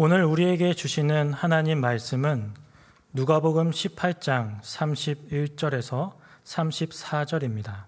오늘 0.00 0.24
우리에게 0.24 0.74
주시는 0.74 1.32
하나님 1.32 1.80
말씀은 1.80 2.54
누가복음 3.14 3.72
18장 3.72 4.60
31절에서 4.60 6.12
34절입니다. 6.44 7.86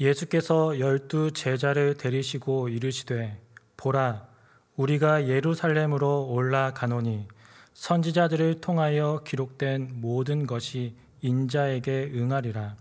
예수께서 0.00 0.80
열두 0.80 1.30
제자를 1.30 1.96
데리시고 1.96 2.68
이르시되 2.68 3.40
보라 3.76 4.26
우리가 4.74 5.28
예루살렘으로 5.28 6.26
올라가노니 6.32 7.28
선지자들을 7.74 8.60
통하여 8.60 9.22
기록된 9.24 10.00
모든 10.00 10.48
것이 10.48 10.96
인자에게 11.22 12.10
응하리라 12.12 12.74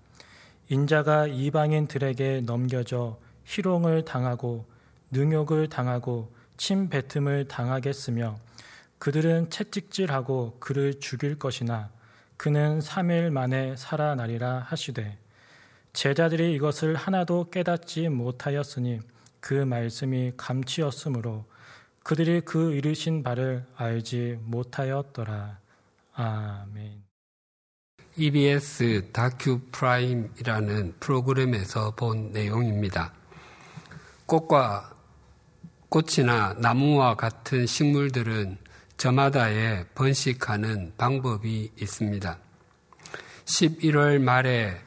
인자가 0.69 1.27
이방인들에게 1.27 2.41
넘겨져 2.47 3.19
희롱을 3.43 4.05
당하고 4.05 4.65
능욕을 5.11 5.69
당하고 5.69 6.38
침뱉음을 6.59 7.47
당하겠으며 7.47 8.37
그들은 8.99 9.49
채찍질하고 9.49 10.57
그를 10.59 10.99
죽일 10.99 11.39
것이나 11.39 11.89
그는 12.37 12.79
3일 12.79 13.31
만에 13.31 13.75
살아나리라 13.77 14.65
하시되 14.67 15.17
제자들이 15.93 16.53
이것을 16.53 16.95
하나도 16.95 17.49
깨닫지 17.49 18.09
못하였으니 18.09 18.99
그 19.39 19.53
말씀이 19.53 20.33
감추였으므로 20.37 21.45
그들이 22.03 22.41
그 22.41 22.73
이르신 22.73 23.23
바를 23.23 23.65
알지 23.75 24.39
못하였더라. 24.43 25.59
아멘. 26.13 27.03
EBS 28.17 29.11
다큐 29.13 29.61
프라임이라는 29.71 30.95
프로그램에서 30.99 31.95
본 31.95 32.31
내용입니다. 32.31 33.13
꽃과 34.25 34.98
꽃이나 35.89 36.53
나무와 36.59 37.15
같은 37.15 37.65
식물들은 37.65 38.57
저마다의 38.97 39.87
번식하는 39.95 40.93
방법이 40.97 41.71
있습니다. 41.81 42.37
11월 43.45 44.21
말에 44.21 44.79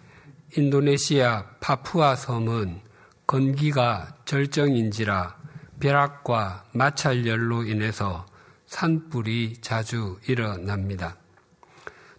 인도네시아 0.56 1.46
파푸아 1.60 2.14
섬은 2.14 2.82
건기가 3.26 4.16
절정인지라 4.26 5.36
벼락과 5.80 6.66
마찰열로 6.72 7.64
인해서 7.64 8.24
산불이 8.66 9.60
자주 9.60 10.20
일어납니다. 10.28 11.16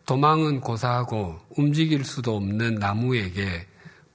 도망은 0.06 0.60
고사하고 0.60 1.40
움직일 1.56 2.04
수도 2.04 2.36
없는 2.36 2.76
나무에게 2.76 3.66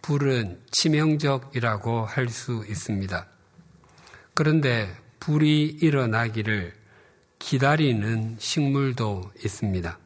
불은 0.02 0.61
치명적이라고 0.70 2.05
할 2.05 2.28
수 2.28 2.66
있습니다. 2.69 3.38
그런데 4.39 4.89
불이 5.19 5.78
일어나기를 5.83 6.72
기다리는 7.41 8.36
식물도 8.39 9.33
있습니다. 9.45 9.98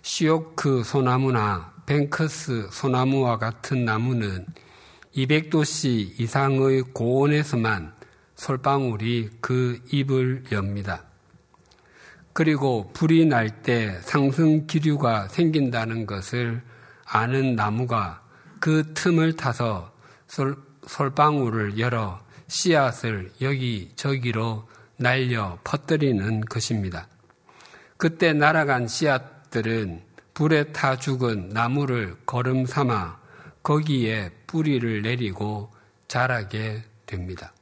시오크 0.00 0.82
소나무나 0.82 1.74
뱅커스 1.84 2.70
소나무와 2.72 3.36
같은 3.36 3.84
나무는 3.84 4.46
200도씨 5.14 6.18
이상의 6.18 6.84
고온에서만 6.94 7.92
솔방울이 8.34 9.28
그 9.42 9.78
입을 9.92 10.44
엽니다. 10.50 11.04
그리고 12.32 12.90
불이 12.94 13.26
날 13.26 13.50
때 13.62 14.00
상승 14.00 14.66
기류가 14.66 15.28
생긴다는 15.28 16.06
것을 16.06 16.62
아는 17.04 17.56
나무가 17.56 18.22
그 18.58 18.94
틈을 18.94 19.36
타서 19.36 19.92
솔, 20.28 20.56
솔방울을 20.86 21.78
열어 21.78 22.26
씨앗을 22.48 23.30
여기 23.40 23.92
저기로 23.94 24.66
날려 24.96 25.58
퍼뜨리는 25.64 26.40
것입니다. 26.40 27.08
그때 27.96 28.32
날아간 28.32 28.88
씨앗들은 28.88 30.02
불에 30.34 30.64
타 30.72 30.96
죽은 30.96 31.50
나무를 31.50 32.16
거름 32.26 32.64
삼아 32.64 33.18
거기에 33.62 34.30
뿌리를 34.46 35.02
내리고 35.02 35.70
자라게 36.08 36.84
됩니다. 37.06 37.52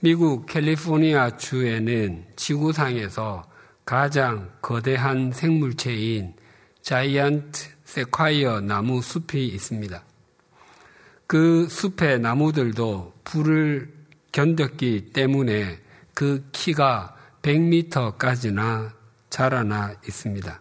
미국 0.00 0.46
캘리포니아 0.46 1.36
주에는 1.36 2.24
지구상에서 2.36 3.48
가장 3.84 4.50
거대한 4.62 5.32
생물체인 5.32 6.34
자이언트 6.82 7.68
세콰이어 7.84 8.60
나무 8.60 9.02
숲이 9.02 9.46
있습니다. 9.48 10.02
그 11.30 11.68
숲의 11.68 12.18
나무들도 12.18 13.14
불을 13.22 13.88
견뎠기 14.32 15.12
때문에 15.12 15.78
그 16.12 16.44
키가 16.50 17.14
100m까지나 17.42 18.90
자라나 19.30 19.94
있습니다. 20.04 20.60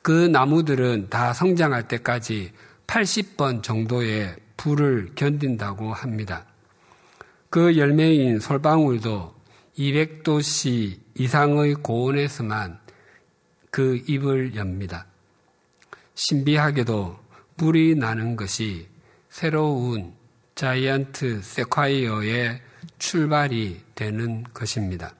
그 0.00 0.28
나무들은 0.28 1.10
다 1.10 1.34
성장할 1.34 1.88
때까지 1.88 2.52
80번 2.86 3.62
정도의 3.62 4.34
불을 4.56 5.10
견딘다고 5.14 5.92
합니다. 5.92 6.46
그 7.50 7.76
열매인 7.76 8.40
솔방울도 8.40 9.34
200도씨 9.76 11.00
이상의 11.16 11.74
고온에서만 11.74 12.78
그 13.70 14.02
입을 14.06 14.56
엽니다. 14.56 15.04
신비하게도 16.14 17.18
불이 17.58 17.94
나는 17.96 18.34
것이 18.34 18.88
새로운 19.38 20.14
자이언트 20.56 21.42
세콰이어의 21.42 22.60
출발이 22.98 23.80
되는 23.94 24.42
것입니다. 24.52 25.14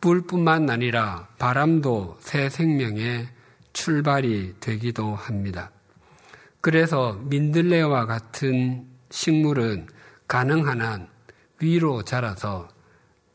불뿐만 0.00 0.68
아니라 0.68 1.28
바람도 1.38 2.16
새 2.18 2.48
생명의 2.48 3.28
출발이 3.72 4.56
되기도 4.58 5.14
합니다. 5.14 5.70
그래서 6.60 7.12
민들레와 7.12 8.06
같은 8.06 8.88
식물은 9.10 9.86
가능한 10.26 10.80
한 10.80 11.08
위로 11.60 12.02
자라서 12.02 12.68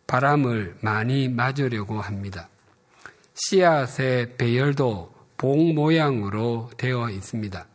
바람을 0.08 0.79
많이 0.81 1.29
맞으려고 1.29 2.02
합니다. 2.02 2.50
씨앗의 3.34 4.35
배열도 4.35 5.16
봉 5.38 5.74
모양으로 5.74 6.69
되어 6.75 7.09
있습니다. 7.09 7.66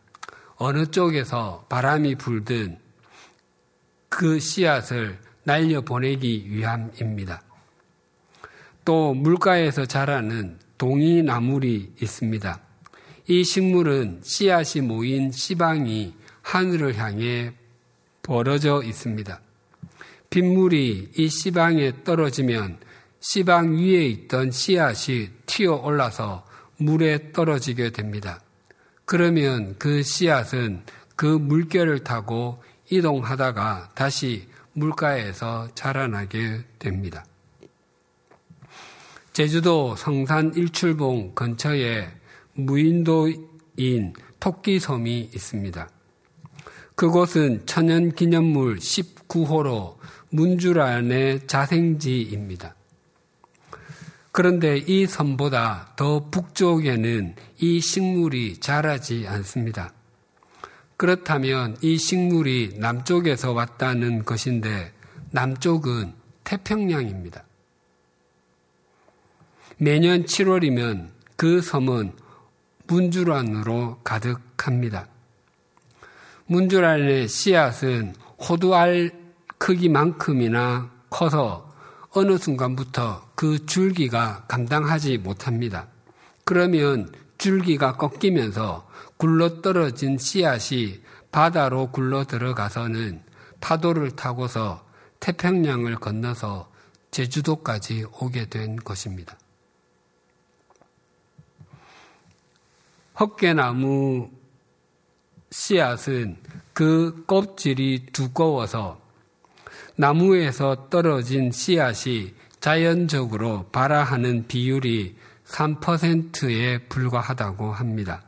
어느 0.65 0.87
쪽에서 0.87 1.67
바람이 1.69 2.15
불든 2.15 2.79
그 4.09 4.39
씨앗을 4.39 5.19
날려 5.43 5.81
보내기 5.81 6.47
위함입니다. 6.49 7.43
또 8.85 9.13
물가에서 9.13 9.87
자라는 9.87 10.61
동이나물이 10.79 11.95
있습니다. 12.01 12.61
이 13.27 13.43
식물은 13.43 14.21
씨앗이 14.23 14.87
모인 14.87 15.33
씨방이 15.33 16.15
하늘을 16.43 16.97
향해 16.97 17.53
벌어져 18.23 18.85
있습니다. 18.85 19.41
빗물이 20.31 21.11
이 21.17 21.29
씨방에 21.29 22.05
떨어지면 22.05 22.79
씨방 23.19 23.79
위에 23.79 24.07
있던 24.07 24.53
씨앗이 24.53 25.29
튀어 25.45 25.75
올라서 25.75 26.47
물에 26.77 27.33
떨어지게 27.33 27.91
됩니다. 27.91 28.41
그러면 29.13 29.75
그 29.79 30.03
씨앗은 30.03 30.85
그 31.17 31.27
물결을 31.27 32.03
타고 32.03 32.63
이동하다가 32.89 33.91
다시 33.95 34.49
물가에서 34.73 35.69
자라나게 35.75 36.65
됩니다. 36.79 37.23
제주도 39.35 39.97
성산 39.97 40.55
일출봉 40.55 41.35
근처에 41.35 42.09
무인도인 42.55 44.15
토끼섬이 44.41 45.29
있습니다. 45.35 45.91
그곳은 46.95 47.67
천연기념물 47.67 48.79
19호로 48.79 49.99
문주란의 50.31 51.47
자생지입니다. 51.47 52.75
그런데 54.33 54.79
이 54.79 55.07
섬보다 55.07 55.93
더 55.97 56.31
북쪽에는 56.31 57.37
이 57.59 57.81
식물이 57.81 58.61
자라지 58.61 59.27
않습니다. 59.29 59.93
그렇다면 60.97 61.77
이 61.83 61.99
식물이 61.99 62.77
남쪽에서 62.79 63.53
왔다는 63.53 64.25
것인데 64.25 64.93
남쪽은 65.33 66.15
태평양입니다. 66.45 67.45
매년 69.77 70.25
7월이면 70.25 71.11
그 71.37 71.61
섬은 71.61 72.13
문주란으로 72.87 73.99
가득합니다. 74.03 75.09
문주란의 76.47 77.29
씨앗은 77.29 78.15
호두알 78.39 79.11
크기만큼이나 79.59 80.91
커서 81.11 81.71
어느 82.11 82.39
순간부터 82.39 83.32
그 83.43 83.67
줄기가 83.67 84.45
감당하지 84.47 85.19
못합니다. 85.19 85.89
그러면 86.45 87.13
줄기가 87.39 87.97
꺾이면서 87.97 88.89
굴러 89.17 89.61
떨어진 89.63 90.17
씨앗이 90.17 91.03
바다로 91.33 91.91
굴러 91.91 92.23
들어가서는 92.23 93.21
파도를 93.61 94.13
타고서 94.13 94.87
태평양을 95.19 95.97
건너서 95.97 96.71
제주도까지 97.11 98.05
오게 98.21 98.49
된 98.49 98.77
것입니다. 98.77 99.37
헛개나무 103.19 104.31
씨앗은 105.51 106.37
그 106.73 107.25
껍질이 107.27 108.07
두꺼워서 108.13 109.01
나무에서 109.97 110.89
떨어진 110.91 111.51
씨앗이 111.51 112.41
자연적으로 112.63 113.67
발화하는 113.73 114.47
비율이 114.47 115.17
3%에 115.47 116.79
불과하다고 116.89 117.73
합니다. 117.73 118.23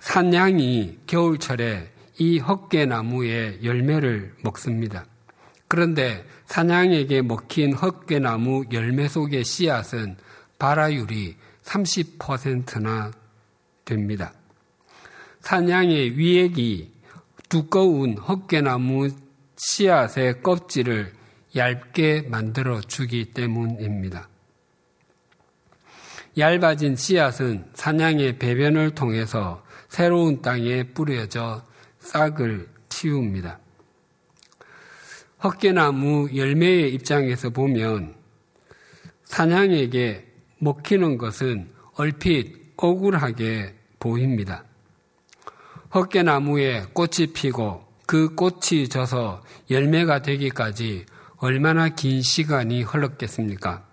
산양이 0.00 0.98
겨울철에 1.06 1.92
이 2.18 2.40
헛개나무의 2.40 3.60
열매를 3.62 4.34
먹습니다. 4.42 5.06
그런데 5.68 6.26
사냥에게 6.46 7.22
먹힌 7.22 7.72
헛개나무 7.72 8.64
열매 8.72 9.06
속의 9.06 9.44
씨앗은 9.44 10.16
발화율이 10.58 11.36
30%나 11.62 13.12
됩니다. 13.84 14.32
사냥의 15.40 16.18
위액이 16.18 16.90
두꺼운 17.48 18.18
헛개나무 18.18 19.08
씨앗의 19.56 20.42
껍질을 20.42 21.12
얇게 21.54 22.26
만들어 22.28 22.80
주기 22.80 23.32
때문입니다. 23.32 24.28
얇아진 26.38 26.96
씨앗은 26.96 27.70
사냥의 27.72 28.38
배변을 28.38 28.94
통해서 28.94 29.64
새로운 29.88 30.42
땅에 30.42 30.82
뿌려져 30.82 31.64
싹을 32.00 32.68
틔웁니다. 32.90 33.58
헛개나무 35.42 36.36
열매의 36.36 36.92
입장에서 36.94 37.50
보면 37.50 38.14
사냥에게 39.24 40.26
먹히는 40.58 41.16
것은 41.16 41.70
얼핏 41.94 42.74
억울하게 42.76 43.74
보입니다. 43.98 44.64
헛개나무에 45.94 46.86
꽃이 46.92 47.28
피고 47.32 47.85
그 48.06 48.34
꽃이 48.34 48.88
져서 48.88 49.42
열매가 49.68 50.22
되기까지 50.22 51.06
얼마나 51.38 51.88
긴 51.88 52.22
시간이 52.22 52.82
흘렀겠습니까? 52.82 53.84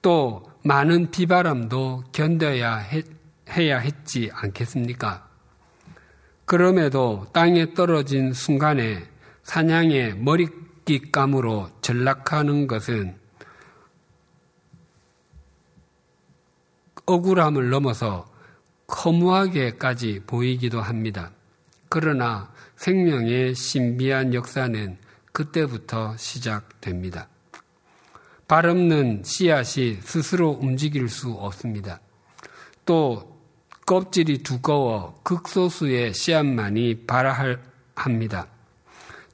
또 0.00 0.50
많은 0.62 1.10
비바람도 1.10 2.04
견뎌야 2.12 2.76
해, 2.76 3.02
해야 3.50 3.78
했지 3.78 4.30
않겠습니까? 4.32 5.28
그럼에도 6.44 7.26
땅에 7.32 7.74
떨어진 7.74 8.32
순간에 8.32 9.04
사냥의 9.42 10.16
머리깃감으로 10.18 11.70
전락하는 11.82 12.68
것은 12.68 13.18
억울함을 17.06 17.70
넘어서 17.70 18.28
허무하게까지 18.88 20.22
보이기도 20.26 20.80
합니다. 20.80 21.32
그러나 21.88 22.52
생명의 22.76 23.54
신비한 23.54 24.34
역사는 24.34 24.98
그때부터 25.32 26.16
시작됩니다. 26.16 27.28
발 28.48 28.66
없는 28.66 29.22
씨앗이 29.24 29.98
스스로 30.02 30.50
움직일 30.50 31.08
수 31.08 31.32
없습니다. 31.32 32.00
또 32.84 33.36
껍질이 33.86 34.42
두꺼워 34.42 35.20
극소수의 35.22 36.14
씨앗만이 36.14 37.06
발화합니다. 37.06 38.46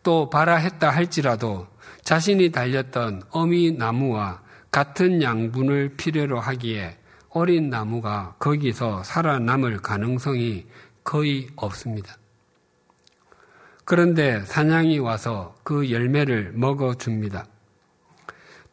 또 0.03 0.31
발화했다 0.31 0.91
할지라도 0.91 1.67
자신이 2.03 2.51
달렸던 2.51 3.23
어미 3.31 3.73
나무와 3.73 4.43
같은 4.71 5.23
양분을 5.23 5.97
필요로 5.97 6.41
하기에 6.41 6.99
어린 7.29 7.71
나무가 7.71 8.35
거기서 8.39 9.05
살아남을 9.05 9.79
가능성이 9.79 10.67
거의 11.05 11.49
없습니다. 11.57 12.17
그런데 13.85 14.41
사냥이 14.45 14.99
와서 14.99 15.55
그 15.63 15.91
열매를 15.91 16.53
먹어줍니다. 16.55 17.47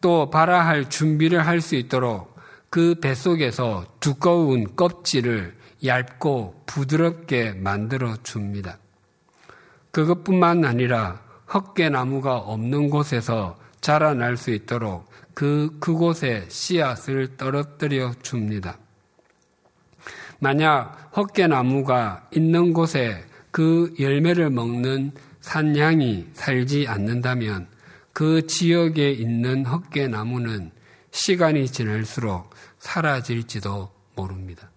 또 0.01 0.29
발아할 0.29 0.89
준비를 0.89 1.45
할 1.45 1.61
수 1.61 1.75
있도록 1.75 2.35
그 2.69 2.95
뱃속에서 3.01 3.85
두꺼운 3.99 4.75
껍질을 4.75 5.57
얇고 5.83 6.63
부드럽게 6.65 7.53
만들어 7.53 8.15
줍니다. 8.23 8.77
그것뿐만 9.91 10.65
아니라 10.65 11.21
헛개나무가 11.51 12.37
없는 12.37 12.89
곳에서 12.89 13.57
자라날 13.81 14.37
수 14.37 14.51
있도록 14.51 15.09
그, 15.33 15.77
그곳에 15.79 16.45
씨앗을 16.49 17.37
떨어뜨려 17.37 18.13
줍니다. 18.21 18.77
만약 20.39 21.09
헛개나무가 21.15 22.27
있는 22.31 22.73
곳에 22.73 23.25
그 23.59 23.93
열매를 23.99 24.51
먹는 24.51 25.11
산양이 25.41 26.27
살지 26.31 26.87
않는다면 26.87 27.67
그 28.13 28.47
지역에 28.47 29.11
있는 29.11 29.65
헛개나무는 29.65 30.71
시간이 31.11 31.67
지날수록 31.67 32.51
사라질지도 32.77 33.91
모릅니다. 34.15 34.71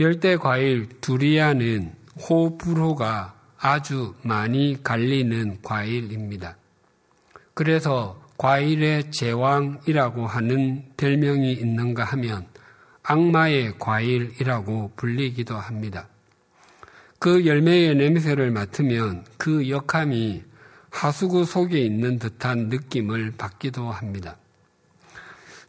열대 0.00 0.38
과일 0.38 0.88
두리안은 1.00 1.94
호불호가 2.28 3.40
아주 3.56 4.16
많이 4.22 4.76
갈리는 4.82 5.62
과일입니다. 5.62 6.56
그래서 7.54 8.20
과일의 8.38 9.12
제왕이라고 9.12 10.26
하는 10.26 10.84
별명이 10.96 11.52
있는가 11.52 12.02
하면 12.02 12.48
악마의 13.04 13.78
과일이라고 13.78 14.94
불리기도 14.96 15.54
합니다. 15.56 16.08
그 17.24 17.46
열매의 17.46 17.94
냄새를 17.94 18.50
맡으면 18.50 19.24
그 19.38 19.70
역함이 19.70 20.42
하수구 20.90 21.46
속에 21.46 21.80
있는 21.80 22.18
듯한 22.18 22.68
느낌을 22.68 23.32
받기도 23.38 23.90
합니다. 23.90 24.36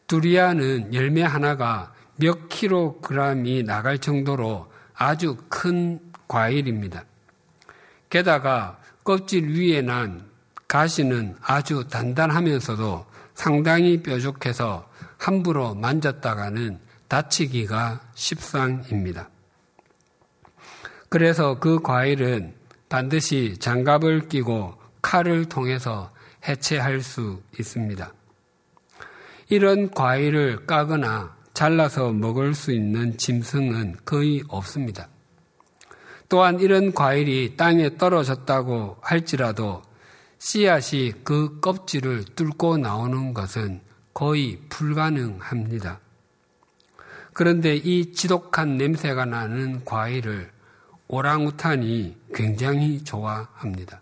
두리안은 0.06 0.94
열매 0.94 1.22
하나가 1.22 1.94
몇 2.18 2.50
킬로그램이 2.50 3.64
나갈 3.64 4.00
정도로 4.00 4.70
아주 4.96 5.38
큰 5.48 6.02
과일입니다. 6.28 7.06
게다가 8.10 8.78
껍질 9.06 9.48
위에 9.48 9.82
난 9.82 10.26
가시는 10.68 11.38
아주 11.42 11.88
단단하면서도 11.90 13.06
상당히 13.34 14.04
뾰족해서 14.04 14.90
함부로 15.18 15.74
만졌다가는 15.74 16.80
다치기가 17.08 18.02
십상입니다. 18.14 19.30
그래서 21.16 21.60
그 21.60 21.80
과일은 21.80 22.54
반드시 22.90 23.56
장갑을 23.58 24.28
끼고 24.28 24.74
칼을 25.02 25.46
통해서 25.46 26.12
해체할 26.46 27.00
수 27.00 27.42
있습니다. 27.58 28.12
이런 29.48 29.92
과일을 29.92 30.66
까거나 30.66 31.34
잘라서 31.54 32.12
먹을 32.12 32.54
수 32.54 32.74
있는 32.74 33.18
짐승은 33.18 34.00
거의 34.04 34.44
없습니다. 34.50 35.08
또한 36.28 36.60
이런 36.60 36.92
과일이 36.92 37.56
땅에 37.56 37.96
떨어졌다고 37.96 38.98
할지라도 39.00 39.84
씨앗이 40.40 41.14
그 41.24 41.62
껍질을 41.62 42.26
뚫고 42.36 42.76
나오는 42.76 43.34
것은 43.34 43.80
거의 44.14 44.60
불가능합니다. 44.68 46.02
그런데 47.32 47.78
이 47.78 48.12
지독한 48.12 48.76
냄새가 48.76 49.24
나는 49.24 49.86
과일을 49.86 50.54
오랑우탄이 51.08 52.18
굉장히 52.34 53.04
좋아합니다. 53.04 54.02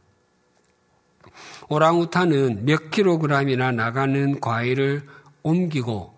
오랑우탄은 1.70 2.66
몇 2.66 2.92
킬로그램이나 2.92 3.72
나가는 3.72 4.40
과일을 4.40 5.04
옮기고 5.44 6.14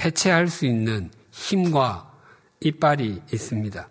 해체할 0.00 0.48
수 0.48 0.66
있는 0.66 1.10
힘과 1.30 2.10
이빨이 2.60 3.22
있습니다. 3.32 3.88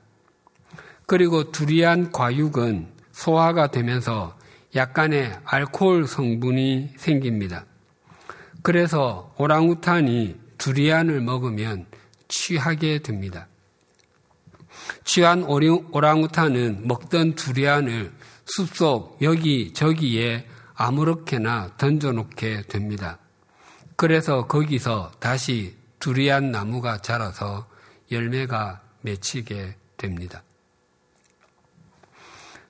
그리고 1.05 1.51
두리안 1.51 2.11
과육은 2.11 2.87
소화가 3.11 3.71
되면서 3.71 4.37
약간의 4.75 5.39
알코올 5.43 6.07
성분이 6.07 6.93
생깁니다. 6.97 7.65
그래서 8.61 9.33
오랑우탄이 9.37 10.35
두리안을 10.57 11.21
먹으면 11.21 11.85
취하게 12.27 12.99
됩니다. 12.99 13.47
취한 15.09 15.43
오랑우탄은 15.43 16.87
먹던 16.87 17.33
두리안을 17.33 18.13
숲속 18.45 19.17
여기 19.23 19.73
저기에 19.73 20.45
아무렇게나 20.75 21.77
던져놓게 21.77 22.67
됩니다. 22.67 23.17
그래서 23.95 24.45
거기서 24.45 25.13
다시 25.17 25.75
두리안 25.97 26.51
나무가 26.51 26.99
자라서 26.99 27.65
열매가 28.11 28.81
맺히게 29.01 29.77
됩니다. 29.97 30.43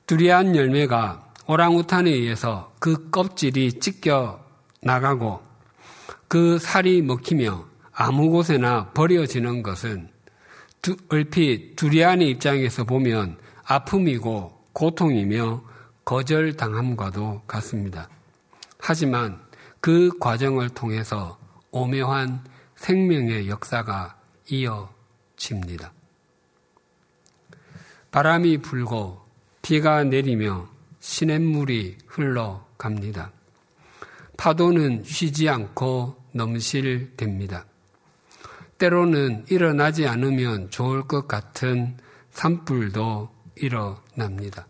두리안 0.08 0.56
열매가 0.56 1.34
오랑우탄에 1.46 2.10
의해서 2.10 2.74
그 2.80 3.10
껍질이 3.10 3.82
찢겨 3.82 4.40
나가고 4.82 5.42
그 6.30 6.58
살이 6.58 7.02
먹히며 7.02 7.66
아무 7.92 8.30
곳에나 8.30 8.92
버려지는 8.92 9.62
것은 9.62 10.09
두, 10.82 10.96
얼핏 11.10 11.76
두리안의 11.76 12.30
입장에서 12.30 12.84
보면 12.84 13.38
아픔이고 13.64 14.66
고통이며 14.74 15.64
거절당함과도 16.06 17.44
같습니다. 17.46 18.10
하지만 18.80 19.40
그 19.82 20.10
과정을 20.20 20.70
통해서 20.70 21.38
오묘한 21.72 22.44
생명의 22.76 23.50
역사가 23.50 24.18
이어집니다. 24.50 25.92
바람이 28.12 28.60
불고 28.60 29.22
비가 29.62 30.04
내리며 30.04 30.68
시냇물이 31.00 31.98
흘러갑니다. 32.08 33.32
파도는 34.38 35.04
쉬지 35.04 35.50
않고 35.50 36.16
넘실됩니다. 36.32 37.66
때로는 38.80 39.46
일어나지 39.50 40.08
않으면 40.08 40.72
좋을 40.72 41.04
것 41.04 41.28
같은 41.28 41.98
산불도 42.32 43.30
일어납니다. 43.56 44.68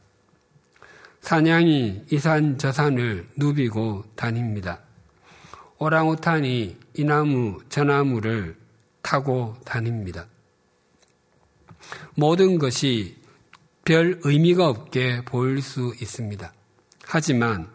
사냥이 1.22 2.06
이산 2.12 2.58
저 2.58 2.72
산을 2.72 3.30
누비고 3.38 4.04
다닙니다. 4.16 4.82
오랑우탄이 5.78 6.78
이 6.96 7.04
나무 7.04 7.60
저 7.70 7.84
나무를 7.84 8.58
타고 9.02 9.56
다닙니다. 9.64 10.26
모든 12.16 12.58
것이 12.58 13.16
별 13.86 14.20
의미가 14.24 14.68
없게 14.68 15.22
보일 15.24 15.62
수 15.62 15.94
있습니다. 16.02 16.52
하지만 17.06 17.70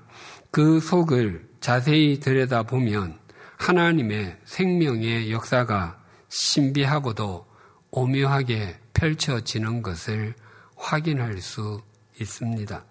그 0.50 0.80
속을 0.80 1.48
자세히 1.60 2.20
들여다보면 2.20 3.18
하나님의 3.56 4.36
생명의 4.44 5.32
역사가 5.32 6.03
신비하고도 6.34 7.46
오묘하게 7.92 8.76
펼쳐지는 8.92 9.82
것을 9.82 10.34
확인할 10.74 11.40
수 11.40 11.80
있습니다. 12.20 12.84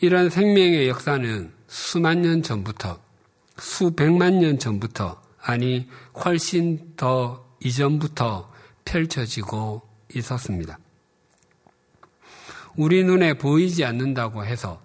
이런 0.00 0.30
생명의 0.30 0.88
역사는 0.88 1.52
수만 1.66 2.22
년 2.22 2.42
전부터, 2.42 3.00
수백만 3.58 4.38
년 4.38 4.60
전부터, 4.60 5.20
아니, 5.40 5.88
훨씬 6.24 6.94
더 6.96 7.44
이전부터 7.60 8.52
펼쳐지고 8.84 9.82
있었습니다. 10.14 10.78
우리 12.76 13.02
눈에 13.02 13.34
보이지 13.34 13.84
않는다고 13.84 14.44
해서 14.44 14.80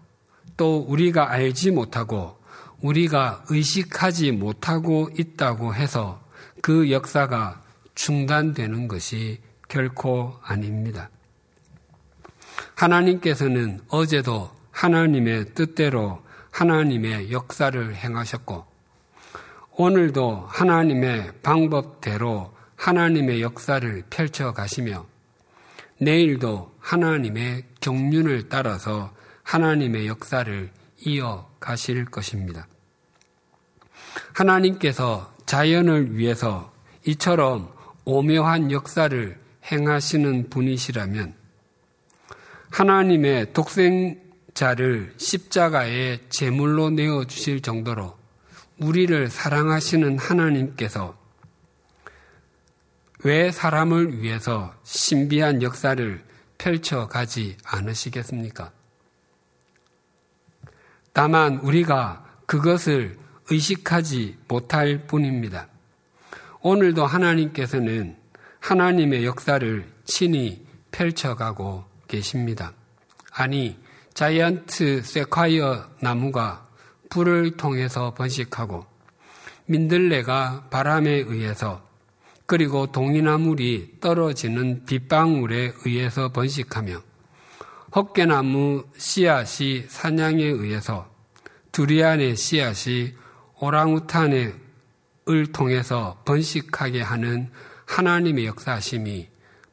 또 0.58 0.80
우리가 0.80 1.30
알지 1.32 1.72
못하고 1.72 2.40
우리가 2.82 3.46
의식하지 3.50 4.32
못하고 4.32 5.10
있다고 5.18 5.76
해서 5.76 6.28
그 6.62 6.92
역사가 6.92 7.62
중단되는 7.96 8.88
것이 8.88 9.42
결코 9.68 10.36
아닙니다. 10.42 11.10
하나님께서는 12.76 13.82
어제도 13.90 14.50
하나님의 14.72 15.54
뜻대로 15.54 16.22
하나님의 16.52 17.32
역사를 17.32 17.96
행하셨고, 17.96 18.66
오늘도 19.72 20.46
하나님의 20.48 21.32
방법대로 21.42 22.54
하나님의 22.76 23.42
역사를 23.42 24.04
펼쳐 24.10 24.54
가시며, 24.54 25.06
내일도 26.00 26.74
하나님의 26.80 27.66
경륜을 27.82 28.50
따라서 28.50 29.14
하나님의 29.44 30.08
역사를 30.08 30.72
이어 31.06 31.50
가실 31.60 32.06
것입니다. 32.06 32.68
하나님께서 34.34 35.34
자연을 35.50 36.16
위해서 36.16 36.72
이처럼 37.08 37.74
오묘한 38.06 38.72
역사를 38.72 39.36
행하시는 39.72 40.52
분이시라면 40.52 41.34
하나님의 42.70 43.52
독생자를 43.54 45.16
십자가에 45.18 46.20
제물로 46.30 46.92
내어 46.92 47.24
주실 47.24 47.64
정도로 47.64 48.16
우리를 48.78 49.28
사랑하시는 49.28 50.20
하나님께서 50.20 51.18
왜 53.24 53.52
사람을 53.52 54.22
위해서 54.22 54.72
신비한 54.84 55.64
역사를 55.64 56.24
펼쳐 56.60 57.08
가지 57.08 57.58
않으시겠습니까? 57.64 58.72
다만 61.12 61.58
우리가 61.58 62.24
그것을 62.46 63.18
의식하지 63.50 64.38
못할 64.48 65.06
뿐입니다. 65.08 65.68
오늘도 66.62 67.06
하나님께서는 67.06 68.18
하나님의 68.60 69.26
역사를 69.26 69.86
친히 70.06 70.66
펼쳐가고 70.92 71.86
계십니다. 72.08 72.74
아니, 73.32 73.78
자이언트 74.14 75.04
세콰이어 75.04 75.86
나무가 76.02 76.68
불을 77.10 77.58
통해서 77.58 78.14
번식하고 78.14 78.86
민들레가 79.66 80.68
바람에 80.70 81.10
의해서 81.12 81.88
그리고 82.46 82.92
동이나물이 82.92 83.98
떨어지는 84.02 84.84
빗방울에 84.86 85.74
의해서 85.86 86.32
번식하며 86.32 87.02
헛개나무 87.96 88.86
씨앗이 88.98 89.86
사냥에 89.88 90.44
의해서 90.44 91.10
두리안의 91.72 92.36
씨앗이 92.36 93.14
오랑우탄의 93.60 94.70
을 95.30 95.52
통해서 95.52 96.20
번식하게 96.26 97.02
하는 97.02 97.52
하나님의 97.86 98.48
역사심이 98.48 99.30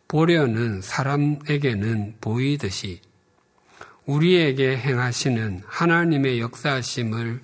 보려는 0.07 0.83
사람에게는 0.83 2.17
보이듯이 2.21 3.01
우리에게 4.05 4.77
행하시는 4.77 5.63
하나님의 5.67 6.41
역사심을 6.41 7.41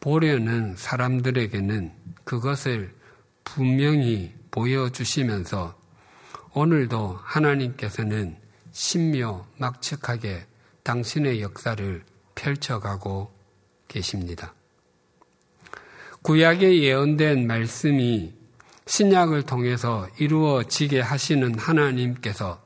보려는 0.00 0.74
사람들에게는 0.76 1.92
그것을 2.24 2.92
분명히 3.44 4.34
보여주시면서 4.50 5.78
오늘도 6.54 7.20
하나님께서는 7.22 8.36
신묘 8.72 9.46
막측하게 9.58 10.46
당신의 10.82 11.40
역사를 11.40 12.04
펼쳐가고 12.34 13.32
계십니다. 13.86 14.52
구약에 16.22 16.82
예언된 16.82 17.48
말씀이 17.48 18.32
신약을 18.86 19.42
통해서 19.42 20.06
이루어지게 20.18 21.00
하시는 21.00 21.58
하나님께서 21.58 22.62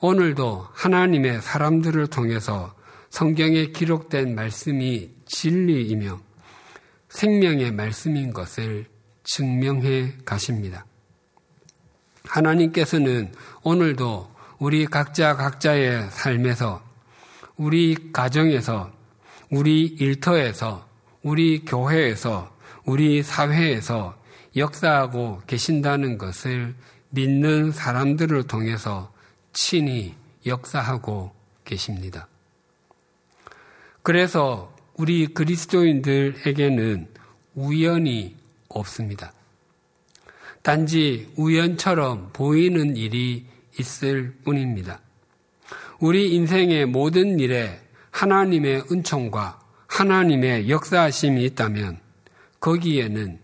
오늘도 0.00 0.68
하나님의 0.72 1.42
사람들을 1.42 2.06
통해서 2.06 2.72
성경에 3.10 3.66
기록된 3.66 4.36
말씀이 4.36 5.10
진리이며 5.26 6.20
생명의 7.08 7.72
말씀인 7.72 8.32
것을 8.32 8.86
증명해 9.24 10.18
가십니다. 10.24 10.86
하나님께서는 12.26 13.32
오늘도 13.62 14.32
우리 14.58 14.86
각자 14.86 15.34
각자의 15.34 16.10
삶에서 16.10 16.82
우리 17.56 18.12
가정에서 18.12 18.92
우리 19.50 19.84
일터에서 19.84 20.88
우리 21.22 21.64
교회에서 21.64 22.53
우리 22.84 23.22
사회에서 23.22 24.16
역사하고 24.56 25.42
계신다는 25.46 26.18
것을 26.18 26.74
믿는 27.10 27.72
사람들을 27.72 28.46
통해서 28.46 29.12
친히 29.52 30.14
역사하고 30.46 31.32
계십니다. 31.64 32.28
그래서 34.02 34.74
우리 34.96 35.28
그리스도인들에게는 35.28 37.08
우연이 37.54 38.36
없습니다. 38.68 39.32
단지 40.62 41.32
우연처럼 41.36 42.30
보이는 42.32 42.96
일이 42.96 43.46
있을 43.78 44.34
뿐입니다. 44.44 45.00
우리 46.00 46.34
인생의 46.34 46.86
모든 46.86 47.38
일에 47.40 47.80
하나님의 48.10 48.84
은총과 48.90 49.60
하나님의 49.86 50.68
역사하심이 50.68 51.44
있다면 51.44 52.03
거기에는 52.64 53.38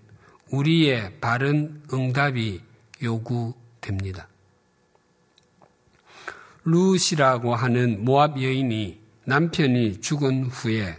우리의 0.50 1.21
바른 1.21 1.83
응답이 1.93 2.62
요구됩니다. 3.03 4.29
루시라고 6.65 7.55
하는 7.55 8.03
모압 8.03 8.41
여인이 8.41 8.99
남편이 9.25 10.00
죽은 10.00 10.45
후에 10.45 10.97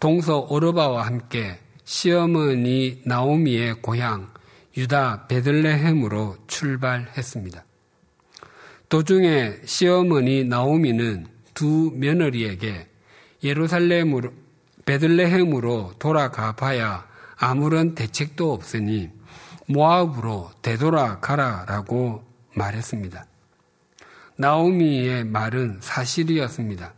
동서 0.00 0.40
오르바와 0.40 1.06
함께 1.06 1.60
시어머니 1.84 3.00
나오미의 3.04 3.82
고향 3.82 4.32
유다 4.76 5.28
베들레헴으로 5.28 6.36
출발했습니다. 6.48 7.64
도중에 8.88 9.60
시어머니 9.64 10.42
나오미는 10.42 11.28
두 11.54 11.92
며느리에게 11.94 12.88
예루살렘으로 13.44 14.32
베들레헴으로 14.84 15.92
돌아가 16.00 16.56
봐야 16.56 17.13
아무런 17.36 17.94
대책도 17.94 18.52
없으니 18.52 19.10
모압으로 19.66 20.50
되돌아가라라고 20.62 22.24
말했습니다. 22.54 23.26
나오미의 24.36 25.24
말은 25.24 25.78
사실이었습니다. 25.80 26.92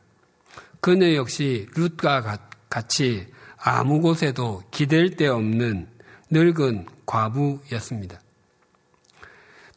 그녀 0.81 1.14
역시 1.14 1.66
룻과 1.75 2.38
같이 2.69 3.26
아무 3.59 4.00
곳에도 4.00 4.62
기댈 4.71 5.16
데 5.16 5.26
없는 5.26 5.88
늙은 6.31 6.87
과부였습니다. 7.07 8.21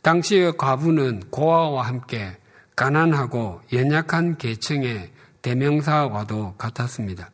당시의 0.02 0.58
과부는 0.58 1.30
고아와 1.30 1.84
함께 1.84 2.38
가난하고 2.76 3.62
연약한 3.74 4.38
계층의 4.38 5.12
대명사와도 5.42 6.56
같았습니다. 6.58 7.32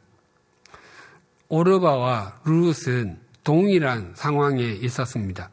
오르바와 1.48 2.42
룻은 2.46 3.20
동일한 3.44 4.14
상황에 4.16 4.64
있었습니다. 4.64 5.50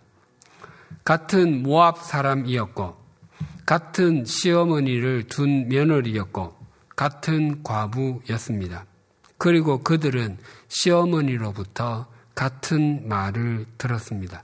같은 1.05 1.63
모압 1.63 1.99
사람이었고, 1.99 2.97
같은 3.67 4.25
시어머니를 4.25 5.29
둔 5.29 5.69
며느리였고, 5.69 6.57
같은 6.97 7.63
과부였습니다. 7.63 8.87
그리고 9.39 9.83
그들은 9.83 10.39
시어머니로부터 10.69 12.07
같은 12.35 13.09
말을 13.09 13.67
들었습니다. 13.77 14.43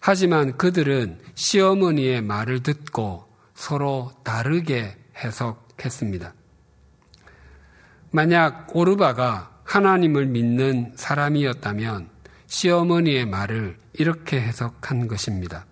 하지만 0.00 0.56
그들은 0.56 1.20
시어머니의 1.34 2.22
말을 2.22 2.62
듣고 2.62 3.28
서로 3.54 4.12
다르게 4.24 4.96
해석했습니다. 5.16 6.34
만약 8.10 8.74
오르바가 8.74 9.59
하나님을 9.70 10.26
믿는 10.26 10.94
사람이었다면 10.96 12.08
시어머니의 12.48 13.26
말을 13.26 13.78
이렇게 13.92 14.40
해석한 14.40 15.06
것입니다. 15.06 15.64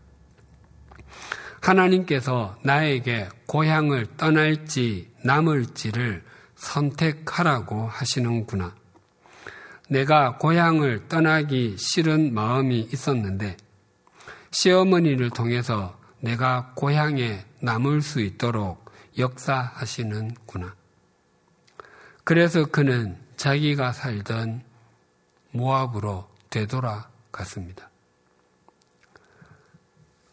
하나님께서 1.60 2.56
나에게 2.62 3.28
고향을 3.46 4.06
떠날지 4.16 5.10
남을지를 5.24 6.22
선택하라고 6.54 7.88
하시는구나. 7.88 8.72
내가 9.88 10.36
고향을 10.36 11.08
떠나기 11.08 11.76
싫은 11.76 12.32
마음이 12.32 12.90
있었는데 12.92 13.56
시어머니를 14.52 15.30
통해서 15.30 15.98
내가 16.20 16.70
고향에 16.76 17.44
남을 17.58 18.02
수 18.02 18.20
있도록 18.20 18.92
역사하시는구나. 19.18 20.76
그래서 22.22 22.64
그는 22.64 23.26
자기가 23.38 23.92
살던 23.92 24.62
모압으로 25.52 26.28
되돌아갔습니다. 26.50 27.88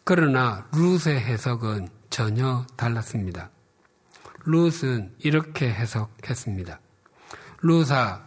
그러나 0.04 0.68
룻의 0.72 1.18
해석은 1.20 1.88
전혀 2.10 2.66
달랐습니다. 2.76 3.50
룻은 4.44 5.14
이렇게 5.20 5.72
해석했습니다. 5.72 6.78
룻아, 7.62 8.22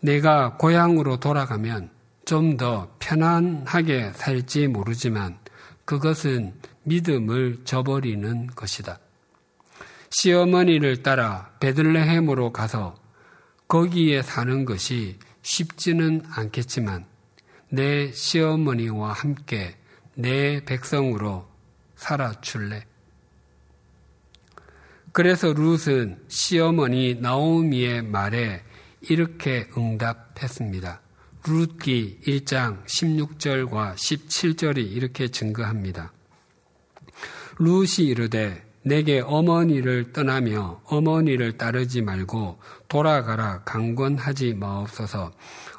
내가 0.00 0.56
고향으로 0.56 1.20
돌아가면 1.20 1.90
좀 2.24 2.56
더 2.56 2.94
편안하게 2.98 4.12
살지 4.14 4.68
모르지만 4.68 5.38
그것은 5.84 6.54
믿음을 6.84 7.64
저버리는 7.64 8.46
것이다. 8.48 8.98
시어머니를 10.10 11.02
따라 11.02 11.50
베들레헴으로 11.60 12.52
가서 12.52 13.03
거기에 13.68 14.22
사는 14.22 14.64
것이 14.64 15.18
쉽지는 15.42 16.22
않겠지만 16.30 17.06
내 17.68 18.12
시어머니와 18.12 19.12
함께 19.12 19.76
내 20.14 20.64
백성으로 20.64 21.48
살아줄래? 21.96 22.84
그래서 25.12 25.52
룻은 25.52 26.24
시어머니 26.28 27.14
나오미의 27.14 28.02
말에 28.02 28.64
이렇게 29.00 29.68
응답했습니다. 29.76 31.00
룻기 31.46 32.20
1장 32.26 32.84
16절과 32.86 33.94
17절이 33.94 34.90
이렇게 34.92 35.28
증거합니다. 35.28 36.12
룻이 37.58 38.06
이르되 38.08 38.64
내게 38.82 39.20
어머니를 39.20 40.12
떠나며 40.12 40.82
어머니를 40.84 41.58
따르지 41.58 42.02
말고 42.02 42.58
돌아가라 42.94 43.60
강권하지 43.64 44.54
마옵소서. 44.54 45.32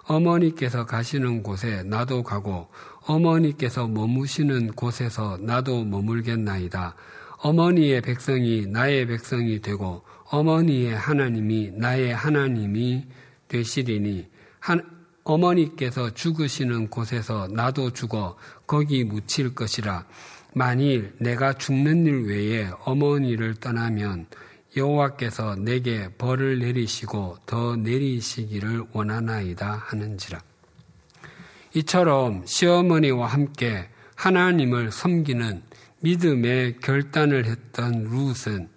어머니께서 0.03 0.85
가시는 0.85 1.43
곳에 1.43 1.81
나도 1.83 2.23
가고 2.23 2.67
어머니께서 3.07 3.87
머무시는 3.87 4.73
곳에서 4.73 5.37
나도 5.39 5.85
머물겠나이다. 5.85 6.93
어머니의 7.37 8.01
백성이 8.01 8.67
나의 8.67 9.07
백성이 9.07 9.61
되고 9.61 10.03
어머니의 10.25 10.93
하나님이 10.93 11.71
나의 11.77 12.13
하나님이 12.13 13.05
되시리니 13.47 14.27
한, 14.59 14.83
어머니께서 15.23 16.13
죽으시는 16.13 16.89
곳에서 16.89 17.47
나도 17.47 17.91
죽어 17.91 18.35
거기 18.67 19.05
묻힐 19.05 19.55
것이라. 19.55 20.05
만일 20.53 21.13
내가 21.19 21.53
죽는 21.53 22.07
일 22.07 22.27
외에 22.27 22.69
어머니를 22.83 23.55
떠나면 23.55 24.27
여호와께서 24.75 25.55
내게 25.55 26.09
벌을 26.17 26.59
내리시고 26.59 27.37
더 27.45 27.75
내리시기를 27.75 28.85
원하나이다 28.91 29.83
하는지라. 29.85 30.41
이처럼 31.75 32.45
시어머니와 32.45 33.27
함께 33.27 33.89
하나님을 34.15 34.91
섬기는 34.91 35.63
믿음의 35.99 36.77
결단을 36.81 37.45
했던 37.45 38.03
룻은 38.03 38.69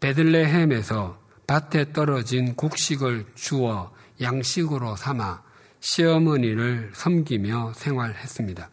베들레헴에서 0.00 1.20
밭에 1.46 1.92
떨어진 1.92 2.54
곡식을 2.54 3.26
주어 3.34 3.92
양식으로 4.20 4.96
삼아 4.96 5.42
시어머니를 5.80 6.92
섬기며 6.94 7.72
생활했습니다. 7.74 8.70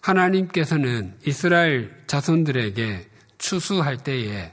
하나님께서는 0.00 1.16
이스라엘 1.24 1.94
자손들에게 2.06 3.08
추수할 3.38 3.96
때에 3.98 4.52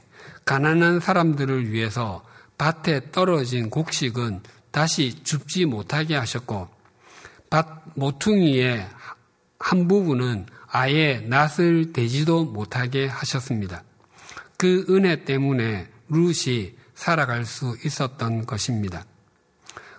가난한 0.50 0.98
사람들을 0.98 1.70
위해서 1.70 2.24
밭에 2.58 3.12
떨어진 3.12 3.70
곡식은 3.70 4.40
다시 4.72 5.22
줍지 5.22 5.64
못하게 5.64 6.16
하셨고 6.16 6.68
밭 7.48 7.66
모퉁이의 7.94 8.84
한 9.60 9.86
부분은 9.86 10.46
아예 10.66 11.20
낫을 11.20 11.92
대지도 11.92 12.46
못하게 12.46 13.06
하셨습니다. 13.06 13.84
그 14.58 14.86
은혜 14.90 15.24
때문에 15.24 15.88
룻이 16.08 16.74
살아갈 16.96 17.44
수 17.44 17.76
있었던 17.84 18.44
것입니다. 18.44 19.04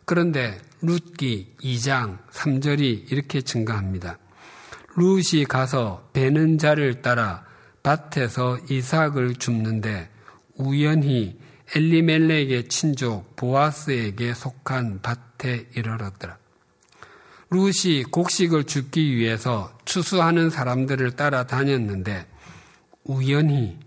그런데 0.04 0.60
룻기 0.82 1.56
2장 1.62 2.18
3절이 2.30 3.10
이렇게 3.10 3.40
증가합니다. 3.40 4.18
룻이 4.98 5.46
가서 5.46 6.10
베는 6.12 6.58
자를 6.58 7.02
따라 7.02 7.46
밭에서 7.84 8.58
이삭을 8.70 9.36
줍는데 9.36 10.11
우연히 10.56 11.40
엘리멜렉의 11.76 12.68
친족 12.68 13.36
보아스에게 13.36 14.34
속한 14.34 15.02
밭에 15.02 15.68
이르렀더라. 15.76 16.38
룻이 17.50 18.04
곡식을 18.04 18.66
줍기 18.66 19.16
위해서 19.16 19.78
추수하는 19.86 20.50
사람들을 20.50 21.16
따라 21.16 21.46
다녔는데 21.46 22.26
우연히 23.04 23.78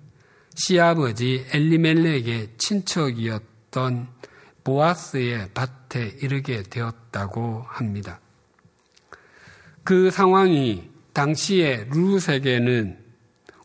시아버지 0.55 1.47
엘리멜렉의 1.53 2.51
친척이었던 2.59 4.09
보아스의 4.65 5.51
밭에 5.55 6.17
이르게 6.23 6.63
되었다고 6.63 7.65
합니다. 7.69 8.21
그 9.83 10.11
상황이 10.11 10.91
당시에 11.13 11.89
룻에게는 11.91 12.99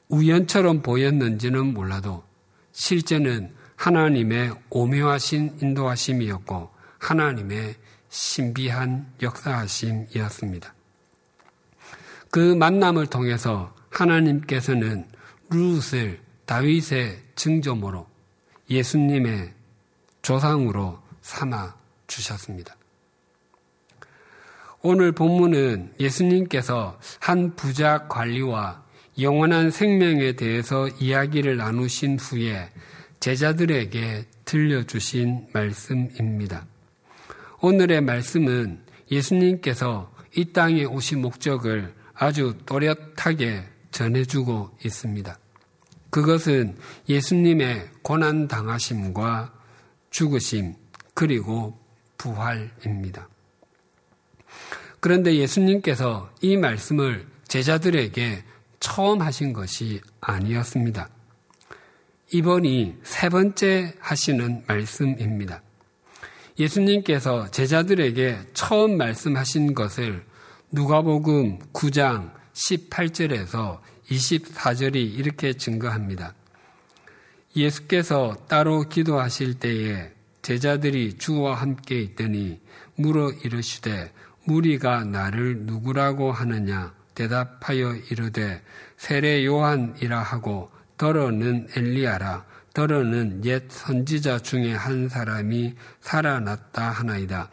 우연처럼 0.10 0.82
보였는지는 0.82 1.74
몰라도 1.74 2.24
실제는 2.80 3.54
하나님의 3.76 4.54
오묘하신 4.70 5.58
인도하심이었고 5.62 6.70
하나님의 6.98 7.76
신비한 8.08 9.06
역사하심이었습니다. 9.22 10.74
그 12.32 12.56
만남을 12.56 13.08
통해서 13.08 13.76
하나님께서는 13.89 15.10
룻을 15.50 16.22
다윗의 16.46 17.22
증조모로 17.36 18.08
예수님의 18.70 19.54
조상으로 20.22 21.00
삼아 21.22 21.76
주셨습니다. 22.08 22.78
오늘 24.82 25.12
본문은 25.12 25.96
예수님께서 26.00 26.98
한 27.20 27.58
부자 27.58 28.08
관리와 28.08 28.84
영원한 29.22 29.72
생명에 29.72 30.34
대해서 30.34 30.88
이야기를 30.88 31.58
나누신 31.58 32.20
후에 32.20 32.70
제자들에게 33.20 34.26
들려주신 34.46 35.48
말씀입니다. 35.54 36.66
오늘의 37.62 38.02
말씀은 38.02 38.80
예수님께서 39.12 40.14
이 40.36 40.46
땅에 40.54 40.86
오신 40.86 41.22
목적을 41.22 41.94
아주 42.14 42.56
또렷하게 42.66 43.64
전해주고 43.92 44.78
있습니다. 44.86 45.38
그것은 46.10 46.78
예수님의 47.08 47.90
고난당하심과 48.02 49.54
죽으심, 50.12 50.76
그리고 51.14 51.78
부활입니다. 52.18 53.28
그런데 55.00 55.36
예수님께서 55.36 56.32
이 56.42 56.58
말씀을 56.58 57.28
제자들에게 57.48 58.44
처음 58.80 59.22
하신 59.22 59.54
것이 59.54 60.02
아니었습니다. 60.22 61.10
이번이 62.32 62.98
세 63.04 63.30
번째 63.30 63.94
하시는 64.00 64.63
말씀입니다. 64.68 65.62
예수님께서 66.60 67.50
제자들에게 67.52 68.38
처음 68.54 68.98
말씀하신 68.98 69.74
것을 69.74 70.26
누가복음 70.72 71.60
9장 71.74 72.32
18절에서 72.54 73.80
24절이 74.10 74.96
이렇게 74.96 75.54
증거합니다. 75.54 76.36
예수께서 77.56 78.36
따로 78.48 78.82
기도하실 78.84 79.56
때에 79.56 80.12
제자들이 80.42 81.18
주와 81.18 81.56
함께 81.56 82.00
있더니 82.02 82.60
물어 82.96 83.32
이르시되 83.44 84.12
무리가 84.44 85.04
나를 85.04 85.62
누구라고 85.62 86.32
하느냐 86.32 86.99
대답하여 87.20 87.96
이르되 88.10 88.62
세례 88.96 89.46
요한이라 89.46 90.22
하고 90.22 90.72
더러는 90.96 91.68
엘리야라 91.76 92.46
더러는 92.74 93.44
옛 93.44 93.64
선지자 93.68 94.40
중에 94.40 94.74
한 94.74 95.10
사람이 95.10 95.76
살아났다 96.00 96.92
하나이다. 96.92 97.50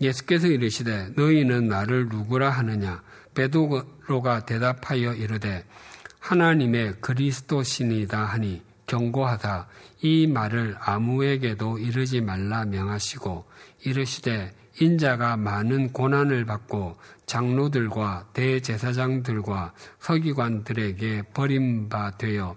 예수께서 0.00 0.46
이르시되 0.46 1.10
너희는 1.16 1.68
나를 1.68 2.08
누구라 2.08 2.48
하느냐 2.48 3.02
베드로가 3.34 4.46
대답하여 4.46 5.12
이르되 5.12 5.66
하나님의 6.18 6.94
그리스도신이다 7.02 8.24
하니 8.24 8.62
경고하다 8.86 9.68
이 10.00 10.26
말을 10.28 10.76
아무에게도 10.80 11.78
이르지 11.78 12.22
말라 12.22 12.64
명하시고 12.64 13.44
이르시되 13.84 14.54
인자가 14.80 15.36
많은 15.36 15.92
고난을 15.92 16.46
받고 16.46 16.96
장로들과 17.26 18.28
대제사장들과 18.32 19.74
서기관들에게 20.00 21.22
버림바 21.34 22.16
되어 22.16 22.56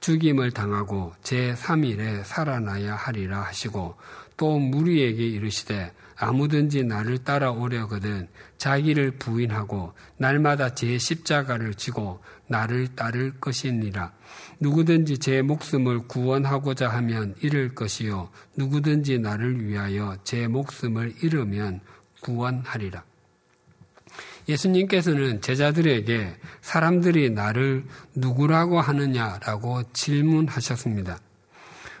죽임을 0.00 0.50
당하고 0.50 1.14
제3일에 1.22 2.24
살아나야 2.24 2.94
하리라 2.94 3.40
하시고 3.40 3.96
또 4.36 4.58
무리에게 4.58 5.26
이르시되 5.26 5.92
아무든지 6.22 6.84
나를 6.84 7.18
따라오려거든 7.18 8.28
자기를 8.56 9.18
부인하고 9.18 9.92
날마다 10.18 10.72
제 10.72 10.96
십자가를 10.96 11.74
지고 11.74 12.20
나를 12.46 12.94
따를 12.94 13.32
것이니라. 13.40 14.12
누구든지 14.60 15.18
제 15.18 15.42
목숨을 15.42 16.06
구원하고자 16.06 16.88
하면 16.88 17.34
잃을 17.40 17.74
것이요. 17.74 18.30
누구든지 18.56 19.18
나를 19.18 19.66
위하여 19.66 20.16
제 20.22 20.46
목숨을 20.46 21.14
잃으면 21.24 21.80
구원하리라. 22.20 23.02
예수님께서는 24.48 25.40
제자들에게 25.40 26.36
사람들이 26.60 27.30
나를 27.30 27.84
누구라고 28.14 28.80
하느냐라고 28.80 29.82
질문하셨습니다. 29.92 31.18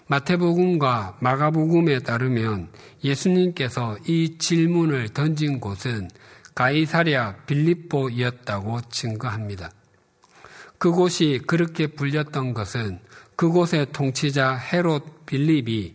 마태복음과 0.06 1.18
마가복음에 1.20 2.00
따르면 2.00 2.68
예수님께서 3.02 3.96
이 4.06 4.36
질문을 4.38 5.10
던진 5.10 5.60
곳은 5.60 6.10
가이사랴 6.54 7.36
빌립보이었다고 7.46 8.82
증거합니다. 8.90 9.70
그곳이 10.78 11.40
그렇게 11.46 11.86
불렸던 11.86 12.54
것은 12.54 12.98
그곳의 13.36 13.92
통치자 13.92 14.54
헤롯 14.54 15.26
빌립이 15.26 15.94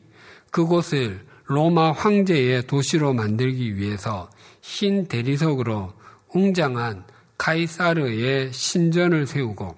그곳을 0.52 1.26
로마 1.46 1.92
황제의 1.92 2.68
도시로 2.68 3.14
만들기 3.14 3.78
위해서 3.78 4.30
흰 4.62 5.08
대리석으로 5.08 5.94
웅장한 6.30 7.06
카이사르의 7.38 8.52
신전을 8.52 9.28
세우고 9.28 9.76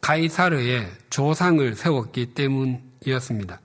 카이사르의 0.00 0.86
조상을 1.08 1.74
세웠기 1.74 2.34
때문 2.34 2.82
이었습니다. 3.06 3.60